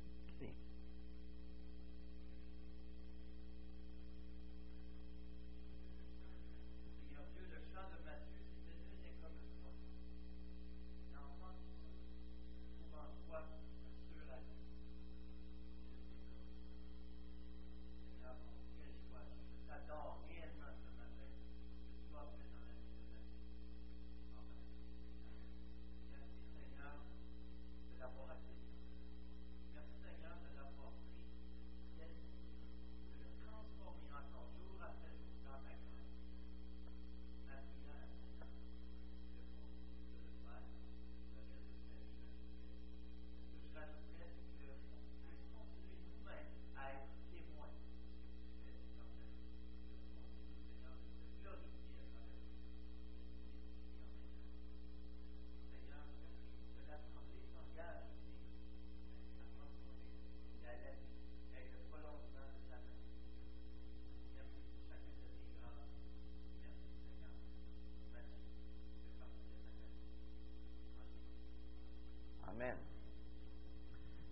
[72.65, 72.79] Amen.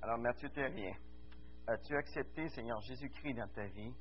[0.00, 0.94] Alors, Mathieu Terrien,
[1.66, 3.92] as-tu accepté Seigneur Jésus-Christ dans ta vie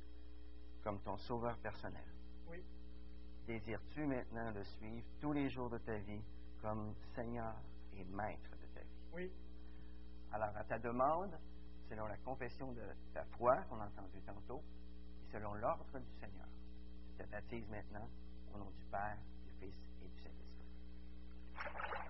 [0.82, 2.04] comme ton sauveur personnel?
[2.48, 2.64] Oui.
[3.46, 6.22] Désires-tu maintenant le suivre tous les jours de ta vie
[6.62, 7.54] comme Seigneur
[7.92, 9.10] et Maître de ta vie?
[9.12, 9.30] Oui.
[10.32, 11.38] Alors, à ta demande,
[11.90, 14.62] selon la confession de ta foi qu'on a entendue tantôt,
[15.22, 16.48] et selon l'ordre du Seigneur,
[17.06, 18.08] tu te baptises maintenant
[18.54, 22.01] au nom du Père, du Fils et du Saint-Esprit.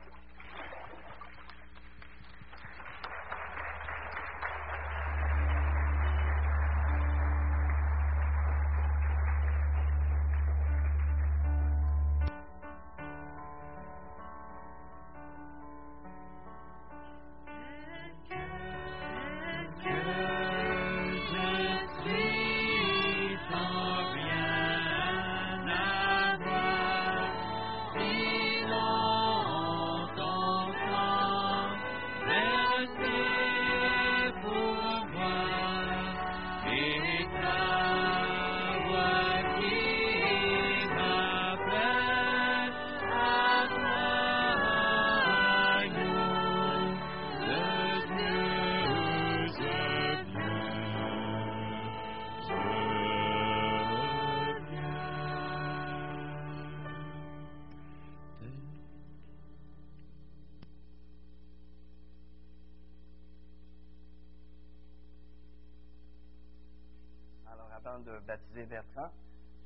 [67.99, 69.11] De baptiser Bertrand,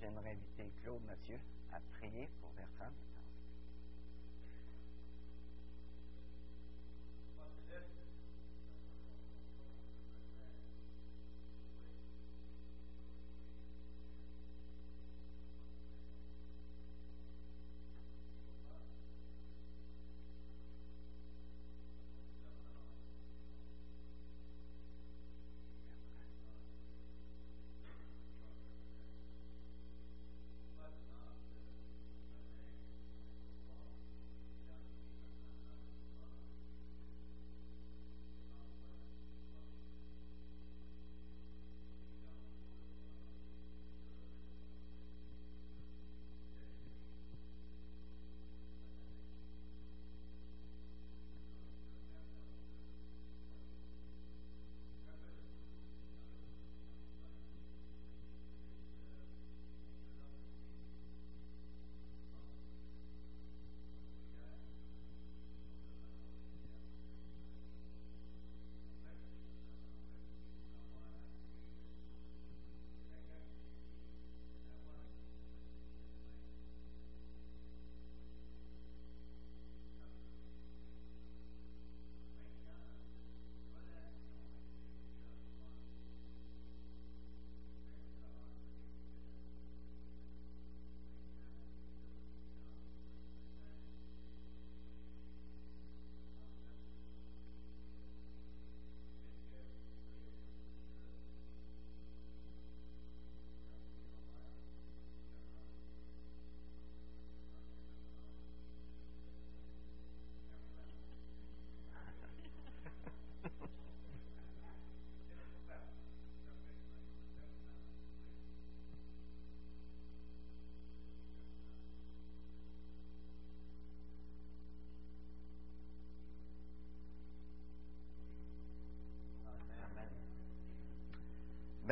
[0.01, 1.39] j'aimerais inviter Claude Mathieu
[1.73, 2.93] à prier pour Bertrand.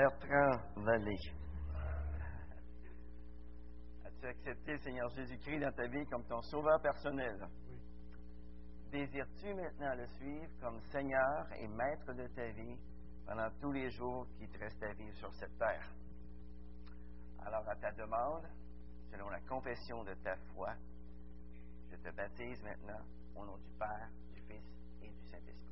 [0.05, 1.17] Bertrand Vallée.
[4.05, 7.49] As-tu accepté le Seigneur Jésus-Christ dans ta vie comme ton sauveur personnel?
[7.71, 7.81] Oui.
[8.91, 12.77] Désires-tu maintenant le suivre comme Seigneur et Maître de ta vie
[13.27, 15.91] pendant tous les jours qui te restent à vivre sur cette terre?
[17.39, 18.47] Alors, à ta demande,
[19.11, 20.75] selon la confession de ta foi,
[21.91, 23.01] je te baptise maintenant
[23.37, 24.67] au nom du Père, du Fils
[25.01, 25.64] et du Saint-Esprit.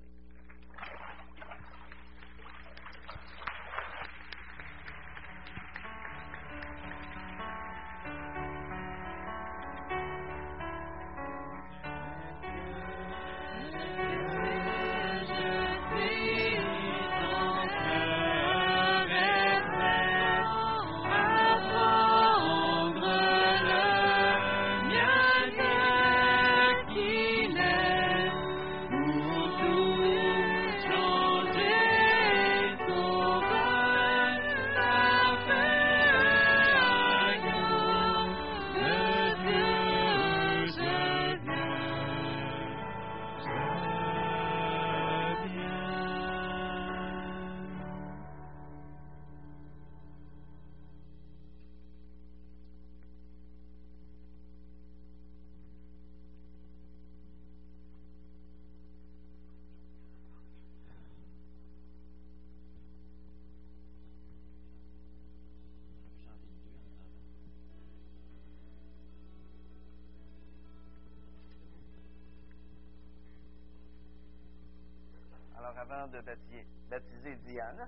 [75.93, 77.87] De baptiser, baptiser Diane,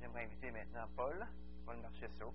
[0.00, 1.24] j'aimerais inviter maintenant Paul,
[1.64, 2.34] Paul Marchesso,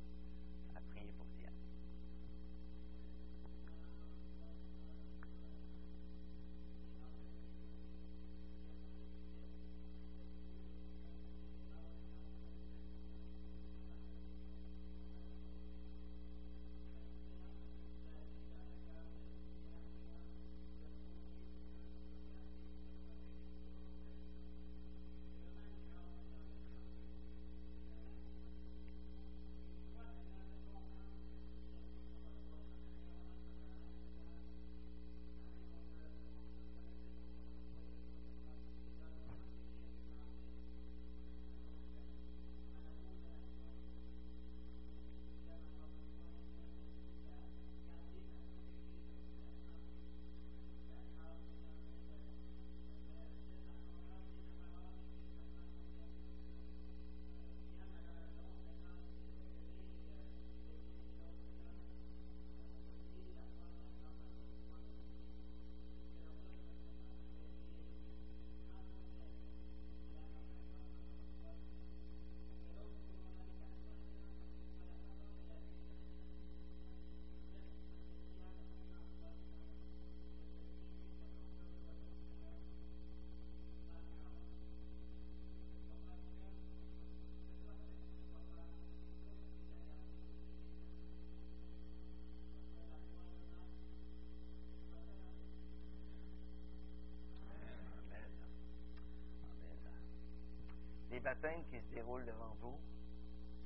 [101.19, 102.79] Les baptêmes qui se déroulent devant vous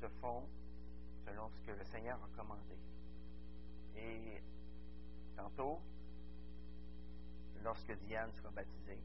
[0.01, 0.49] se font
[1.23, 2.75] selon ce que le Seigneur a commandé.
[3.95, 4.41] Et
[5.37, 5.79] tantôt,
[7.63, 9.03] lorsque Diane sera baptisée,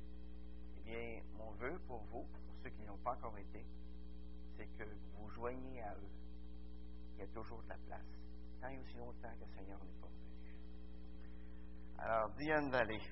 [0.78, 3.66] eh bien, mon vœu pour vous, pour ceux qui n'ont pas encore été,
[4.56, 6.10] c'est que vous joignez à eux.
[7.16, 8.18] Il y a toujours de la place,
[8.62, 10.56] tant et aussi longtemps que le Seigneur n'est pas venu.
[11.98, 13.02] Alors, Diane Vallée,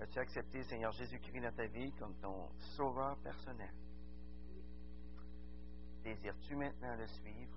[0.00, 3.72] as-tu accepté Seigneur Jésus-Christ dans ta vie comme ton sauveur personnel?
[6.04, 7.56] Désires-tu maintenant le suivre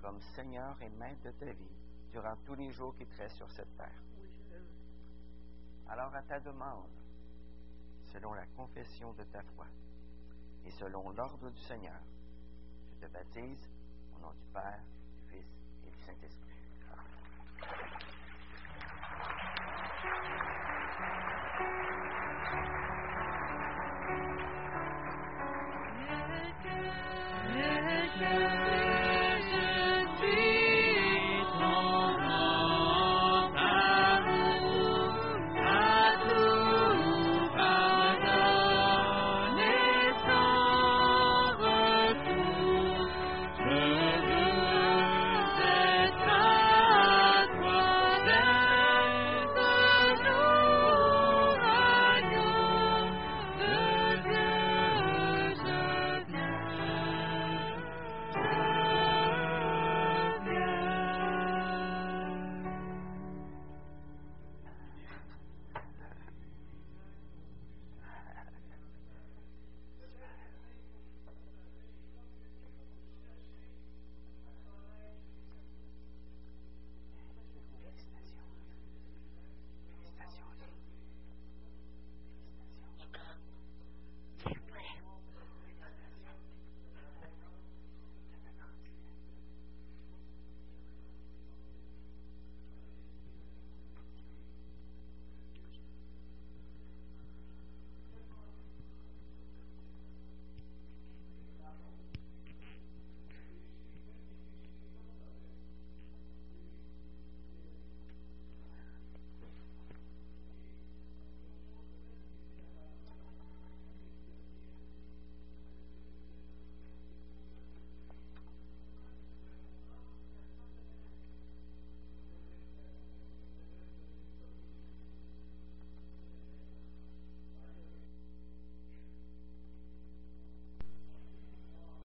[0.00, 1.76] comme Seigneur et Maître de ta vie
[2.10, 4.02] durant tous les jours qui te restent sur cette terre?
[5.88, 6.88] Alors, à ta demande,
[8.12, 9.66] selon la confession de ta foi
[10.64, 12.00] et selon l'ordre du Seigneur,
[12.88, 13.68] je te baptise
[14.16, 14.82] au nom du Père,